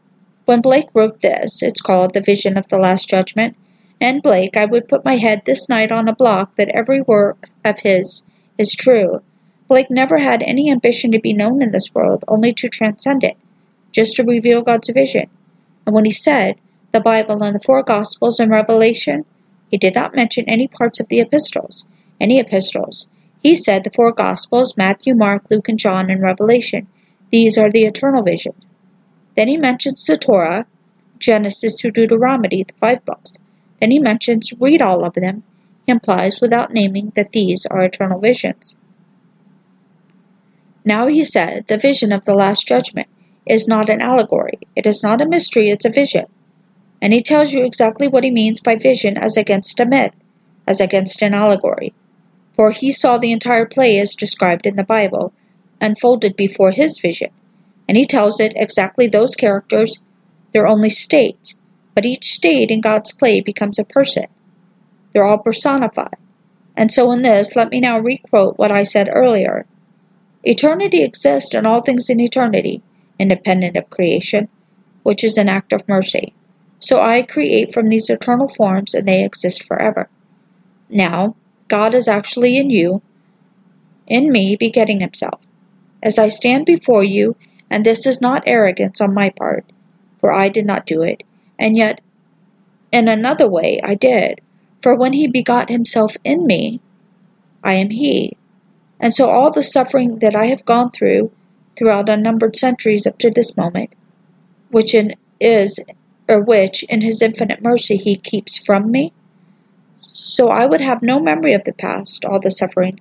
When 0.45 0.61
Blake 0.61 0.89
wrote 0.93 1.21
this, 1.21 1.63
it's 1.63 1.81
called 1.81 2.13
The 2.13 2.21
Vision 2.21 2.57
of 2.57 2.67
the 2.69 2.77
Last 2.77 3.09
Judgment, 3.09 3.55
and 3.99 4.21
Blake, 4.21 4.57
I 4.57 4.65
would 4.65 4.89
put 4.89 5.05
my 5.05 5.15
head 5.15 5.43
this 5.45 5.69
night 5.69 5.91
on 5.91 6.09
a 6.09 6.15
block 6.15 6.57
that 6.57 6.69
every 6.69 7.01
work 7.01 7.49
of 7.63 7.79
his 7.79 8.25
is 8.57 8.75
true. 8.75 9.21
Blake 9.69 9.89
never 9.89 10.17
had 10.17 10.43
any 10.43 10.69
ambition 10.69 11.11
to 11.13 11.19
be 11.19 11.33
known 11.33 11.61
in 11.61 11.71
this 11.71 11.93
world, 11.95 12.25
only 12.27 12.53
to 12.53 12.67
transcend 12.67 13.23
it, 13.23 13.37
just 13.93 14.15
to 14.17 14.23
reveal 14.23 14.61
God's 14.61 14.89
vision. 14.89 15.29
And 15.85 15.95
when 15.95 16.05
he 16.05 16.11
said, 16.11 16.57
the 16.91 16.99
Bible 16.99 17.41
and 17.41 17.55
the 17.55 17.61
four 17.61 17.81
Gospels 17.81 18.39
and 18.39 18.51
Revelation, 18.51 19.25
he 19.73 19.77
did 19.79 19.95
not 19.95 20.13
mention 20.13 20.45
any 20.47 20.67
parts 20.67 20.99
of 20.99 21.07
the 21.07 21.19
epistles, 21.19 21.87
any 22.21 22.39
epistles. 22.39 23.07
He 23.41 23.55
said 23.55 23.83
the 23.83 23.89
four 23.89 24.11
Gospels, 24.11 24.77
Matthew, 24.77 25.15
Mark, 25.15 25.45
Luke, 25.49 25.67
and 25.67 25.79
John, 25.79 26.11
and 26.11 26.21
Revelation. 26.21 26.85
These 27.31 27.57
are 27.57 27.71
the 27.71 27.85
eternal 27.85 28.21
visions. 28.21 28.67
Then 29.35 29.47
he 29.47 29.57
mentions 29.57 30.05
the 30.05 30.15
Torah, 30.15 30.67
Genesis 31.17 31.75
to 31.77 31.89
Deuteronomy, 31.89 32.61
the 32.61 32.73
five 32.79 33.03
books. 33.03 33.33
Then 33.81 33.89
he 33.89 33.97
mentions 33.97 34.53
read 34.59 34.83
all 34.83 35.03
of 35.03 35.15
them 35.15 35.41
He 35.87 35.91
implies 35.91 36.39
without 36.39 36.71
naming 36.71 37.11
that 37.15 37.31
these 37.31 37.65
are 37.65 37.83
eternal 37.83 38.19
visions. 38.19 38.77
Now 40.85 41.07
he 41.07 41.23
said, 41.23 41.65
the 41.65 41.79
vision 41.79 42.11
of 42.11 42.25
the 42.25 42.35
Last 42.35 42.67
Judgment 42.67 43.07
is 43.47 43.67
not 43.67 43.89
an 43.89 44.01
allegory, 44.01 44.59
it 44.75 44.85
is 44.85 45.01
not 45.01 45.19
a 45.19 45.27
mystery, 45.27 45.71
it's 45.71 45.85
a 45.85 45.89
vision. 45.89 46.27
And 47.03 47.11
he 47.11 47.21
tells 47.21 47.51
you 47.51 47.65
exactly 47.65 48.07
what 48.07 48.23
he 48.23 48.31
means 48.31 48.61
by 48.61 48.77
vision 48.77 49.17
as 49.17 49.35
against 49.35 49.77
a 49.81 49.85
myth, 49.85 50.15
as 50.65 50.79
against 50.79 51.21
an 51.21 51.33
allegory. 51.33 51.93
For 52.55 52.71
he 52.71 52.93
saw 52.93 53.17
the 53.17 53.33
entire 53.33 53.65
play 53.65 53.99
as 53.99 54.15
described 54.15 54.65
in 54.65 54.77
the 54.77 54.85
Bible, 54.85 55.33
unfolded 55.81 56.37
before 56.37 56.71
his 56.71 56.99
vision, 56.99 57.31
and 57.89 57.97
he 57.97 58.05
tells 58.05 58.39
it 58.39 58.53
exactly 58.55 59.05
those 59.05 59.35
characters, 59.35 59.99
they're 60.53 60.65
only 60.65 60.89
states, 60.89 61.57
but 61.93 62.05
each 62.05 62.23
state 62.23 62.71
in 62.71 62.79
God's 62.79 63.11
play 63.11 63.41
becomes 63.41 63.77
a 63.77 63.83
person. 63.83 64.27
They're 65.11 65.25
all 65.25 65.39
personified. 65.39 66.15
And 66.77 66.89
so 66.89 67.11
in 67.11 67.21
this, 67.21 67.53
let 67.53 67.69
me 67.69 67.81
now 67.81 67.99
requote 67.99 68.57
what 68.57 68.71
I 68.71 68.83
said 68.83 69.09
earlier. 69.11 69.65
Eternity 70.45 71.03
exists 71.03 71.53
and 71.53 71.67
all 71.67 71.81
things 71.81 72.09
in 72.09 72.21
eternity, 72.21 72.81
independent 73.19 73.75
of 73.75 73.89
creation, 73.89 74.47
which 75.03 75.21
is 75.21 75.37
an 75.37 75.49
act 75.49 75.73
of 75.73 75.85
mercy. 75.89 76.33
So 76.83 76.99
I 76.99 77.21
create 77.21 77.73
from 77.73 77.87
these 77.87 78.09
eternal 78.09 78.49
forms 78.49 78.93
and 78.93 79.07
they 79.07 79.23
exist 79.23 79.63
forever. 79.63 80.09
Now, 80.89 81.37
God 81.69 81.95
is 81.95 82.09
actually 82.09 82.57
in 82.57 82.69
you, 82.69 83.01
in 84.05 84.29
me, 84.29 84.57
begetting 84.57 84.99
himself. 84.99 85.47
As 86.03 86.19
I 86.19 86.27
stand 86.27 86.65
before 86.65 87.05
you, 87.05 87.37
and 87.69 87.85
this 87.85 88.05
is 88.05 88.19
not 88.19 88.43
arrogance 88.45 88.99
on 88.99 89.13
my 89.13 89.29
part, 89.29 89.63
for 90.19 90.33
I 90.33 90.49
did 90.49 90.65
not 90.65 90.85
do 90.85 91.01
it, 91.01 91.23
and 91.57 91.77
yet 91.77 92.01
in 92.91 93.07
another 93.07 93.47
way 93.47 93.79
I 93.81 93.95
did, 93.95 94.41
for 94.81 94.93
when 94.93 95.13
he 95.13 95.25
begot 95.25 95.69
himself 95.69 96.17
in 96.25 96.45
me, 96.45 96.81
I 97.63 97.75
am 97.75 97.91
he. 97.91 98.35
And 98.99 99.15
so 99.15 99.29
all 99.29 99.53
the 99.53 99.63
suffering 99.63 100.19
that 100.19 100.35
I 100.35 100.47
have 100.47 100.65
gone 100.65 100.89
through 100.89 101.31
throughout 101.77 102.09
unnumbered 102.09 102.57
centuries 102.57 103.07
up 103.07 103.17
to 103.19 103.31
this 103.31 103.55
moment, 103.55 103.93
which 104.69 104.93
in, 104.93 105.15
is 105.39 105.79
or 106.27 106.41
which 106.41 106.83
in 106.83 107.01
his 107.01 107.21
infinite 107.21 107.61
mercy 107.61 107.97
he 107.97 108.15
keeps 108.15 108.57
from 108.57 108.91
me, 108.91 109.13
so 110.01 110.49
I 110.49 110.65
would 110.65 110.81
have 110.81 111.01
no 111.01 111.19
memory 111.19 111.53
of 111.53 111.63
the 111.63 111.73
past, 111.73 112.23
all 112.23 112.39
the 112.39 112.51
suffering, 112.51 112.99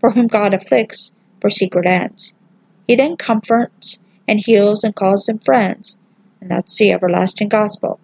for 0.00 0.10
whom 0.10 0.26
God 0.26 0.54
afflicts 0.54 1.14
for 1.40 1.50
secret 1.50 1.86
ends. 1.86 2.34
He 2.86 2.94
then 2.94 3.16
comforts 3.16 4.00
and 4.28 4.40
heals 4.40 4.84
and 4.84 4.94
calls 4.94 5.26
them 5.26 5.38
friends, 5.40 5.96
and 6.40 6.50
that's 6.50 6.76
the 6.76 6.92
everlasting 6.92 7.48
gospel. 7.48 7.98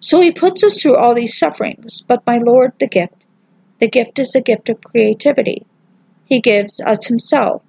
So 0.00 0.20
he 0.20 0.30
puts 0.30 0.64
us 0.64 0.80
through 0.80 0.96
all 0.96 1.14
these 1.14 1.38
sufferings, 1.38 2.00
but 2.00 2.26
my 2.26 2.38
Lord, 2.38 2.72
the 2.80 2.88
gift. 2.88 3.14
The 3.78 3.88
gift 3.88 4.18
is 4.18 4.32
the 4.32 4.40
gift 4.40 4.68
of 4.68 4.82
creativity. 4.82 5.66
He 6.24 6.40
gives 6.40 6.80
us 6.80 7.06
himself. 7.06 7.62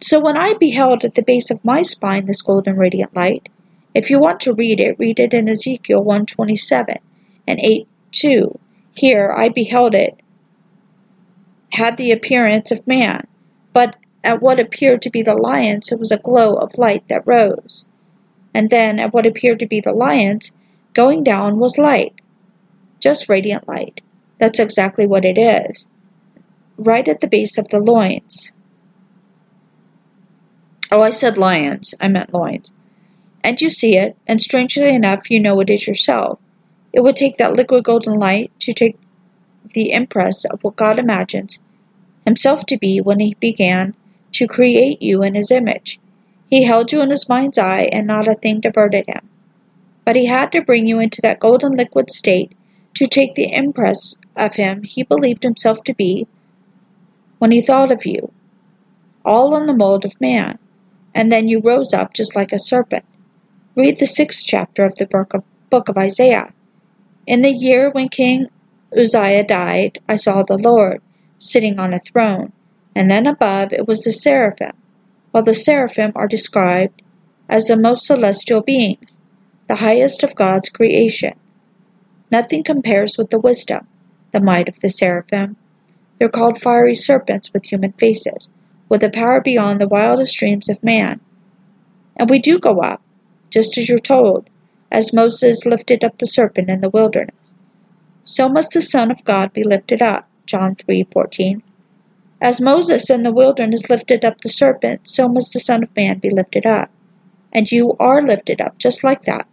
So 0.00 0.20
when 0.20 0.36
I 0.36 0.54
beheld 0.54 1.04
at 1.04 1.14
the 1.14 1.22
base 1.22 1.50
of 1.50 1.64
my 1.64 1.82
spine 1.82 2.26
this 2.26 2.42
golden 2.42 2.76
radiant 2.76 3.14
light, 3.14 3.48
if 3.94 4.10
you 4.10 4.18
want 4.18 4.40
to 4.40 4.54
read 4.54 4.80
it, 4.80 4.98
read 4.98 5.18
it 5.18 5.34
in 5.34 5.48
Ezekiel 5.48 6.02
127 6.02 6.96
and 7.46 7.60
8 7.60 7.88
2. 8.12 8.58
Here 8.92 9.32
I 9.36 9.48
beheld 9.48 9.94
it 9.94 10.18
had 11.72 11.96
the 11.96 12.10
appearance 12.10 12.70
of 12.72 12.86
man, 12.86 13.26
but 13.72 13.96
at 14.24 14.42
what 14.42 14.58
appeared 14.58 15.00
to 15.02 15.10
be 15.10 15.22
the 15.22 15.36
lions 15.36 15.92
it 15.92 15.98
was 15.98 16.10
a 16.10 16.18
glow 16.18 16.54
of 16.54 16.76
light 16.78 17.06
that 17.08 17.26
rose. 17.26 17.86
And 18.52 18.70
then 18.70 18.98
at 18.98 19.14
what 19.14 19.26
appeared 19.26 19.60
to 19.60 19.66
be 19.66 19.80
the 19.80 19.92
lions 19.92 20.52
Going 20.92 21.22
down 21.22 21.58
was 21.58 21.78
light. 21.78 22.20
Just 22.98 23.28
radiant 23.28 23.68
light. 23.68 24.00
That's 24.38 24.58
exactly 24.58 25.06
what 25.06 25.24
it 25.24 25.38
is. 25.38 25.86
Right 26.76 27.06
at 27.06 27.20
the 27.20 27.28
base 27.28 27.58
of 27.58 27.68
the 27.68 27.78
loins. 27.78 28.52
Oh, 30.90 31.00
I 31.00 31.10
said 31.10 31.38
lions. 31.38 31.94
I 32.00 32.08
meant 32.08 32.34
loins. 32.34 32.72
And 33.42 33.60
you 33.60 33.70
see 33.70 33.96
it, 33.96 34.16
and 34.26 34.40
strangely 34.40 34.94
enough, 34.94 35.30
you 35.30 35.40
know 35.40 35.60
it 35.60 35.70
is 35.70 35.86
yourself. 35.86 36.38
It 36.92 37.00
would 37.00 37.16
take 37.16 37.36
that 37.36 37.54
liquid 37.54 37.84
golden 37.84 38.18
light 38.18 38.52
to 38.60 38.72
take 38.72 38.98
the 39.72 39.92
impress 39.92 40.44
of 40.44 40.62
what 40.62 40.76
God 40.76 40.98
imagines 40.98 41.60
himself 42.24 42.66
to 42.66 42.78
be 42.78 43.00
when 43.00 43.20
he 43.20 43.34
began 43.40 43.94
to 44.32 44.46
create 44.46 45.00
you 45.00 45.22
in 45.22 45.34
his 45.34 45.50
image. 45.50 45.98
He 46.48 46.64
held 46.64 46.92
you 46.92 47.00
in 47.02 47.10
his 47.10 47.28
mind's 47.28 47.58
eye, 47.58 47.88
and 47.92 48.06
not 48.06 48.28
a 48.28 48.34
thing 48.34 48.60
diverted 48.60 49.06
him 49.06 49.30
but 50.04 50.16
he 50.16 50.26
had 50.26 50.50
to 50.50 50.60
bring 50.60 50.88
you 50.88 50.98
into 50.98 51.22
that 51.22 51.38
golden 51.38 51.76
liquid 51.76 52.10
state 52.10 52.52
to 52.94 53.06
take 53.06 53.34
the 53.34 53.52
impress 53.52 54.16
of 54.34 54.56
him 54.56 54.82
he 54.82 55.02
believed 55.04 55.42
himself 55.44 55.84
to 55.84 55.94
be 55.94 56.26
when 57.38 57.52
he 57.52 57.60
thought 57.60 57.92
of 57.92 58.04
you, 58.04 58.32
all 59.24 59.56
in 59.56 59.66
the 59.66 59.72
mold 59.72 60.04
of 60.04 60.20
man, 60.20 60.58
and 61.14 61.30
then 61.30 61.46
you 61.46 61.60
rose 61.60 61.94
up 61.94 62.12
just 62.12 62.34
like 62.34 62.52
a 62.52 62.58
serpent. 62.58 63.04
Read 63.76 63.98
the 63.98 64.06
sixth 64.06 64.46
chapter 64.46 64.84
of 64.84 64.96
the 64.96 65.06
book 65.06 65.32
of, 65.32 65.44
book 65.70 65.88
of 65.88 65.96
Isaiah. 65.96 66.52
In 67.24 67.42
the 67.42 67.52
year 67.52 67.88
when 67.90 68.08
King 68.08 68.48
Uzziah 68.96 69.44
died, 69.44 70.00
I 70.08 70.16
saw 70.16 70.42
the 70.42 70.58
Lord 70.58 71.00
sitting 71.38 71.78
on 71.78 71.94
a 71.94 72.00
throne, 72.00 72.52
and 72.96 73.08
then 73.08 73.28
above 73.28 73.72
it 73.72 73.86
was 73.86 74.02
the 74.02 74.12
seraphim, 74.12 74.72
while 75.30 75.44
the 75.44 75.54
seraphim 75.54 76.10
are 76.16 76.26
described 76.26 77.00
as 77.48 77.66
the 77.66 77.76
most 77.76 78.06
celestial 78.06 78.60
beings 78.60 79.12
the 79.68 79.76
highest 79.76 80.24
of 80.24 80.34
God's 80.34 80.68
creation. 80.68 81.34
Nothing 82.32 82.64
compares 82.64 83.16
with 83.16 83.30
the 83.30 83.38
wisdom, 83.38 83.86
the 84.32 84.40
might 84.40 84.68
of 84.68 84.80
the 84.80 84.90
seraphim. 84.90 85.56
They're 86.18 86.28
called 86.28 86.60
fiery 86.60 86.96
serpents 86.96 87.52
with 87.52 87.66
human 87.66 87.92
faces, 87.92 88.48
with 88.88 89.04
a 89.04 89.10
power 89.10 89.40
beyond 89.40 89.80
the 89.80 89.86
wildest 89.86 90.36
dreams 90.36 90.68
of 90.68 90.82
man. 90.82 91.20
And 92.16 92.28
we 92.28 92.40
do 92.40 92.58
go 92.58 92.80
up, 92.80 93.00
just 93.50 93.76
as 93.76 93.88
you're 93.88 93.98
told, 93.98 94.48
as 94.90 95.12
Moses 95.12 95.66
lifted 95.66 96.02
up 96.04 96.18
the 96.18 96.26
serpent 96.26 96.70
in 96.70 96.80
the 96.80 96.90
wilderness. 96.90 97.34
So 98.24 98.48
must 98.48 98.72
the 98.72 98.82
Son 98.82 99.10
of 99.10 99.24
God 99.24 99.52
be 99.52 99.64
lifted 99.64 100.00
up. 100.00 100.28
John 100.46 100.74
3:14. 100.74 101.62
As 102.40 102.60
Moses 102.60 103.10
in 103.10 103.22
the 103.22 103.32
wilderness 103.32 103.90
lifted 103.90 104.24
up 104.24 104.40
the 104.40 104.48
serpent, 104.48 105.06
so 105.06 105.28
must 105.28 105.52
the 105.52 105.60
Son 105.60 105.82
of 105.82 105.94
Man 105.94 106.18
be 106.18 106.30
lifted 106.30 106.64
up. 106.64 106.90
And 107.52 107.70
you 107.70 107.96
are 108.00 108.22
lifted 108.22 108.60
up 108.60 108.78
just 108.78 109.04
like 109.04 109.24
that. 109.24 109.46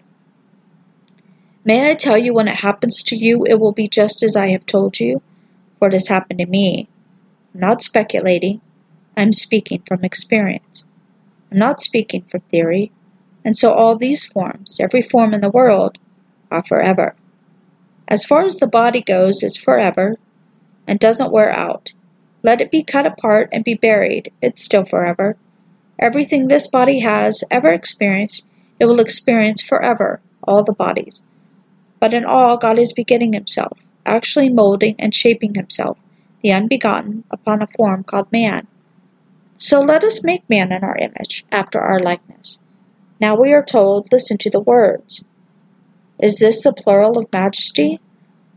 May 1.66 1.92
I 1.92 1.96
tell 1.96 2.18
you 2.18 2.34
when 2.34 2.48
it 2.48 2.60
happens 2.60 3.04
to 3.04 3.16
you, 3.16 3.44
it 3.46 3.60
will 3.60 3.74
be 3.74 3.90
just 3.90 4.24
as 4.24 4.36
I 4.36 4.48
have 4.48 4.66
told 4.66 5.00
you, 5.00 5.22
for 5.78 5.90
it 5.90 5.94
has 5.94 6.08
happened 6.08 6.40
to 6.40 6.46
me. 6.46 6.88
I'm 7.54 7.60
not 7.60 7.82
speculating, 7.82 8.62
I'm 9.18 9.34
speaking 9.34 9.82
from 9.86 10.04
experience. 10.06 10.86
I'm 11.52 11.58
not 11.58 11.82
speaking 11.82 12.24
from 12.24 12.42
theory, 12.42 12.92
and 13.48 13.56
so 13.56 13.72
all 13.72 13.96
these 13.96 14.26
forms, 14.26 14.78
every 14.78 15.02
form 15.02 15.34
in 15.34 15.40
the 15.40 15.50
world, 15.50 15.98
are 16.52 16.66
forever. 16.66 17.16
As 18.10 18.26
far 18.26 18.44
as 18.44 18.58
the 18.58 18.68
body 18.68 19.00
goes, 19.00 19.42
it's 19.42 19.56
forever 19.56 20.18
and 20.86 21.00
doesn't 21.00 21.32
wear 21.32 21.50
out. 21.54 21.94
Let 22.44 22.60
it 22.60 22.72
be 22.72 22.84
cut 22.84 23.06
apart 23.06 23.48
and 23.54 23.64
be 23.64 23.74
buried, 23.74 24.34
it's 24.42 24.62
still 24.62 24.84
forever. 24.84 25.38
Everything 25.98 26.50
this 26.50 26.68
body 26.68 27.00
has 27.00 27.42
ever 27.50 27.70
experienced, 27.70 28.46
it 28.82 28.86
will 28.86 29.00
experience 29.00 29.64
forever, 29.64 30.20
all 30.44 30.66
the 30.66 30.74
bodies. 30.74 31.22
But 32.02 32.14
in 32.14 32.26
all, 32.26 32.58
God 32.58 32.78
is 32.78 32.92
begetting 32.92 33.32
himself, 33.32 33.86
actually 34.06 34.50
molding 34.50 34.98
and 35.00 35.16
shaping 35.16 35.56
himself, 35.56 36.04
the 36.44 36.52
unbegotten, 36.52 37.24
upon 37.32 37.62
a 37.62 37.68
form 37.68 38.04
called 38.04 38.30
man. 38.30 38.68
So 39.58 39.80
let 39.80 40.04
us 40.04 40.22
make 40.22 40.50
man 40.50 40.74
in 40.74 40.84
our 40.84 40.98
image, 40.98 41.46
after 41.50 41.80
our 41.80 42.02
likeness. 42.02 42.60
Now 43.20 43.36
we 43.36 43.54
are 43.54 43.64
told, 43.64 44.12
listen 44.12 44.38
to 44.40 44.50
the 44.50 44.60
words. 44.60 45.24
Is 46.20 46.40
this 46.40 46.64
the 46.64 46.74
plural 46.74 47.18
of 47.18 47.32
majesty? 47.34 48.00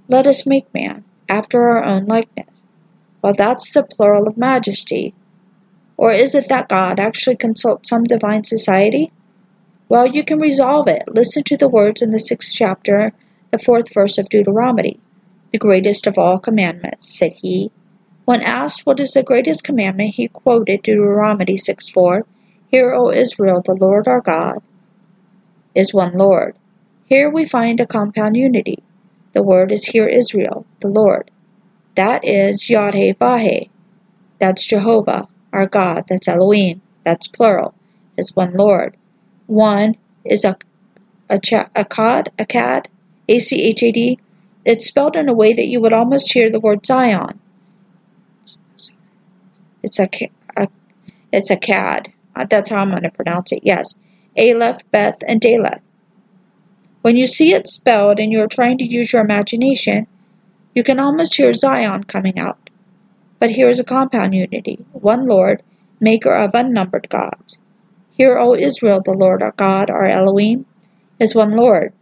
Let 0.09 0.27
us 0.27 0.47
make 0.47 0.73
man, 0.75 1.05
after 1.29 1.69
our 1.69 1.85
own 1.85 2.07
likeness. 2.07 2.49
Well, 3.23 3.35
that's 3.35 3.73
the 3.73 3.83
plural 3.83 4.27
of 4.27 4.37
majesty. 4.37 5.15
Or 5.97 6.13
is 6.13 6.35
it 6.35 6.49
that 6.49 6.69
God 6.69 6.99
actually 6.99 7.37
consults 7.37 7.91
some 7.91 8.05
divine 8.05 8.45
society? 8.45 9.13
Well, 9.89 10.07
you 10.07 10.25
can 10.25 10.39
resolve 10.39 10.89
it. 10.89 11.03
Listen 11.09 11.43
to 11.45 11.57
the 11.57 11.69
words 11.69 12.01
in 12.01 12.11
the 12.11 12.21
sixth 12.21 12.53
chapter 12.55 13.13
the 13.51 13.59
fourth 13.59 13.93
verse 13.93 14.17
of 14.17 14.29
Deuteronomy. 14.29 15.01
The 15.53 15.59
greatest 15.59 16.07
of 16.07 16.19
all 16.19 16.39
commandments, 16.39 17.19
said 17.19 17.33
he. 17.35 17.73
When 18.25 18.43
asked 18.43 18.87
what 18.87 19.01
is 19.01 19.13
the 19.13 19.25
greatest 19.25 19.65
commandment, 19.65 20.15
he 20.15 20.29
quoted 20.29 20.83
Deuteronomy 20.83 21.57
6 21.57 21.89
4. 21.89 22.25
Hear, 22.71 22.93
O 22.95 23.11
Israel, 23.11 23.63
the 23.65 23.75
Lord 23.75 24.07
our 24.09 24.21
God 24.21 24.63
is 25.75 25.95
one 25.95 26.17
Lord. 26.17 26.57
Here 27.07 27.29
we 27.31 27.45
find 27.45 27.81
a 27.81 27.87
compound 27.87 28.37
unity. 28.37 28.83
The 29.33 29.43
word 29.43 29.73
is 29.73 29.87
here 29.87 30.07
Israel, 30.07 30.67
the 30.81 30.89
Lord. 30.89 31.31
That 31.97 32.25
is 32.25 32.71
Yahweh 32.71 33.15
That's 34.39 34.67
Jehovah, 34.67 35.29
our 35.53 35.67
God. 35.67 36.05
That's 36.09 36.29
Elohim. 36.29 36.83
That's 37.05 37.27
plural. 37.27 37.75
Is 38.17 38.37
one 38.37 38.55
Lord. 38.57 38.97
One 39.47 39.97
is 40.25 40.45
a 40.45 40.57
a, 41.31 41.39
cad, 42.45 42.89
a 43.29 43.39
C 43.39 43.63
H 43.63 43.83
A 43.83 43.93
D, 43.93 44.19
it's 44.65 44.87
spelled 44.87 45.17
in 45.17 45.29
a 45.29 45.35
way 45.35 45.53
that 45.53 45.67
you 45.67 45.81
would 45.81 45.93
almost 45.93 46.33
hear 46.33 46.51
the 46.51 46.61
word 46.61 46.85
Zion. 46.85 47.41
It's 49.83 49.99
a, 49.99 50.09
a 50.57 50.69
it's 51.33 51.51
a 51.51 51.57
cad. 51.57 52.13
That's 52.35 52.71
how 52.71 52.79
I'm 52.79 52.91
going 52.91 53.03
to 53.03 53.11
pronounce 53.11 53.53
it. 53.53 53.61
Yes, 53.63 53.99
Aleph, 54.39 54.91
Beth, 54.91 55.19
and 55.27 55.41
Daleth. 55.41 55.81
When 57.03 57.17
you 57.17 57.27
see 57.27 57.55
it 57.55 57.67
spelled 57.67 58.21
and 58.21 58.31
you 58.33 58.43
are 58.43 58.49
trying 58.49 58.79
to 58.79 58.85
use 58.85 59.13
your 59.13 59.23
imagination, 59.23 60.07
you 60.75 60.83
can 60.83 61.01
almost 61.01 61.35
hear 61.35 61.53
Zion 61.53 62.05
coming 62.05 62.39
out. 62.39 62.71
But 63.39 63.51
here 63.51 63.69
is 63.69 63.81
a 63.81 63.85
compound 63.85 64.35
unity, 64.35 64.85
one 64.93 65.27
Lord, 65.27 65.63
maker 65.99 66.33
of 66.33 66.55
unnumbered 66.55 67.09
gods. 67.09 67.61
Hear, 68.13 68.39
O 68.39 68.55
Israel, 68.55 69.01
the 69.03 69.13
Lord 69.13 69.43
our 69.43 69.53
God, 69.53 69.89
our 69.89 70.07
Elohim, 70.07 70.67
is 71.19 71.35
one 71.35 71.53
Lord. 71.53 71.93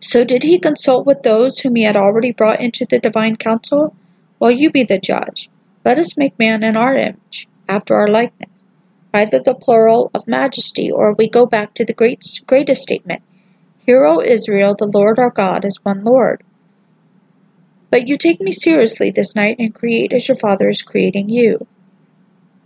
So 0.00 0.24
did 0.24 0.42
he 0.42 0.58
consult 0.58 1.06
with 1.06 1.22
those 1.22 1.58
whom 1.58 1.76
he 1.76 1.82
had 1.84 1.96
already 1.96 2.32
brought 2.32 2.60
into 2.60 2.86
the 2.86 2.98
divine 2.98 3.36
council? 3.36 3.94
Well, 4.38 4.50
you 4.50 4.70
be 4.70 4.82
the 4.82 4.98
judge. 4.98 5.50
Let 5.84 5.98
us 5.98 6.16
make 6.16 6.38
man 6.38 6.62
in 6.64 6.76
our 6.76 6.96
image, 6.96 7.48
after 7.68 7.94
our 7.96 8.08
likeness. 8.08 8.51
Either 9.14 9.38
the 9.38 9.54
plural 9.54 10.10
of 10.14 10.26
majesty, 10.26 10.90
or 10.90 11.12
we 11.12 11.28
go 11.28 11.44
back 11.44 11.74
to 11.74 11.84
the 11.84 11.92
great, 11.92 12.40
greatest 12.46 12.82
statement 12.82 13.22
Hear, 13.84 14.04
O 14.04 14.20
Israel, 14.20 14.76
the 14.78 14.86
Lord 14.86 15.18
our 15.18 15.30
God 15.30 15.64
is 15.64 15.80
one 15.82 16.04
Lord. 16.04 16.44
But 17.90 18.06
you 18.06 18.16
take 18.16 18.40
me 18.40 18.52
seriously 18.52 19.10
this 19.10 19.34
night 19.34 19.56
and 19.58 19.74
create 19.74 20.12
as 20.12 20.28
your 20.28 20.36
Father 20.36 20.68
is 20.68 20.82
creating 20.82 21.28
you. 21.28 21.66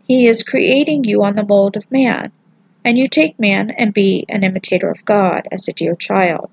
He 0.07 0.27
is 0.27 0.43
creating 0.43 1.05
you 1.05 1.25
on 1.25 1.35
the 1.35 1.47
mold 1.47 1.75
of 1.77 1.91
man, 1.91 2.33
and 2.85 2.99
you 2.99 3.09
take 3.09 3.41
man 3.41 3.71
and 3.71 3.95
be 3.95 4.27
an 4.29 4.45
imitator 4.45 4.91
of 4.91 5.07
God 5.07 5.49
as 5.51 5.67
a 5.67 5.73
dear 5.73 5.95
child. 5.95 6.51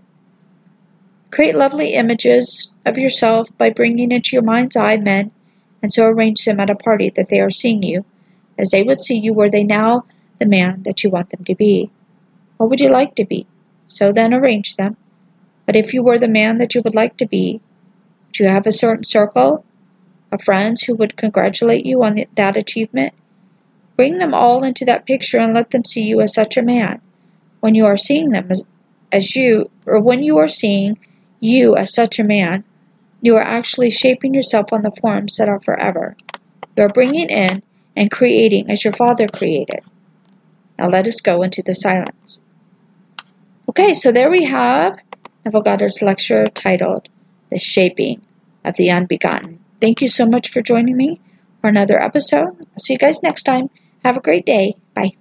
Create 1.29 1.55
lovely 1.55 1.93
images 1.93 2.71
of 2.85 2.97
yourself 2.97 3.55
by 3.57 3.69
bringing 3.69 4.11
into 4.11 4.35
your 4.35 4.43
mind's 4.43 4.77
eye 4.77 4.97
men, 4.97 5.31
and 5.81 5.91
so 5.91 6.05
arrange 6.05 6.45
them 6.45 6.61
at 6.61 6.69
a 6.69 6.75
party 6.75 7.09
that 7.09 7.27
they 7.27 7.41
are 7.41 7.49
seeing 7.49 7.83
you, 7.83 8.05
as 8.57 8.69
they 8.69 8.83
would 8.83 9.01
see 9.01 9.17
you 9.17 9.33
were 9.33 9.49
they 9.49 9.63
now 9.63 10.05
the 10.39 10.45
man 10.45 10.83
that 10.83 11.03
you 11.03 11.09
want 11.09 11.29
them 11.29 11.43
to 11.45 11.55
be. 11.55 11.91
What 12.57 12.69
would 12.69 12.79
you 12.79 12.89
like 12.89 13.15
to 13.15 13.25
be? 13.25 13.47
So 13.87 14.11
then 14.11 14.33
arrange 14.33 14.75
them. 14.75 14.97
But 15.65 15.75
if 15.75 15.93
you 15.93 16.03
were 16.03 16.17
the 16.17 16.27
man 16.27 16.57
that 16.57 16.75
you 16.75 16.81
would 16.81 16.95
like 16.95 17.17
to 17.17 17.25
be, 17.25 17.61
would 18.27 18.39
you 18.39 18.47
have 18.47 18.67
a 18.67 18.71
certain 18.71 19.03
circle 19.03 19.65
of 20.31 20.41
friends 20.41 20.83
who 20.83 20.95
would 20.95 21.15
congratulate 21.15 21.85
you 21.85 22.03
on 22.03 22.23
that 22.35 22.57
achievement? 22.57 23.13
Bring 23.95 24.17
them 24.17 24.33
all 24.33 24.63
into 24.63 24.85
that 24.85 25.05
picture 25.05 25.39
and 25.39 25.53
let 25.53 25.71
them 25.71 25.85
see 25.85 26.03
you 26.03 26.19
as 26.21 26.33
such 26.33 26.57
a 26.57 26.63
man. 26.63 27.01
When 27.59 27.75
you 27.75 27.85
are 27.85 27.97
seeing 27.97 28.31
them 28.31 28.47
as, 28.49 28.63
as 29.11 29.35
you, 29.35 29.69
or 29.85 30.01
when 30.01 30.23
you 30.23 30.37
are 30.39 30.47
seeing 30.47 30.97
you 31.39 31.75
as 31.75 31.93
such 31.93 32.19
a 32.19 32.23
man, 32.23 32.63
you 33.21 33.35
are 33.35 33.43
actually 33.43 33.89
shaping 33.89 34.33
yourself 34.33 34.73
on 34.73 34.81
the 34.81 34.91
forms 34.91 35.37
that 35.37 35.47
are 35.47 35.59
forever. 35.59 36.15
You 36.75 36.83
are 36.83 36.89
bringing 36.89 37.29
in 37.29 37.63
and 37.95 38.11
creating 38.11 38.69
as 38.69 38.83
your 38.83 38.93
Father 38.93 39.27
created. 39.27 39.81
Now 40.77 40.87
let 40.87 41.07
us 41.07 41.21
go 41.21 41.43
into 41.43 41.61
the 41.61 41.75
silence. 41.75 42.39
Okay, 43.69 43.93
so 43.93 44.11
there 44.11 44.29
we 44.29 44.43
have 44.45 44.99
Neville 45.45 45.61
Goddard's 45.61 46.01
lecture 46.01 46.45
titled 46.45 47.09
The 47.49 47.59
Shaping 47.59 48.21
of 48.63 48.75
the 48.75 48.91
Unbegotten. 48.91 49.59
Thank 49.81 50.01
you 50.01 50.07
so 50.07 50.25
much 50.25 50.49
for 50.49 50.61
joining 50.61 50.97
me 50.97 51.19
for 51.61 51.69
another 51.69 52.01
episode. 52.01 52.47
I'll 52.47 52.79
see 52.79 52.93
you 52.93 52.99
guys 52.99 53.23
next 53.23 53.43
time. 53.43 53.69
Have 54.03 54.17
a 54.17 54.21
great 54.21 54.45
day. 54.45 54.75
Bye. 54.93 55.11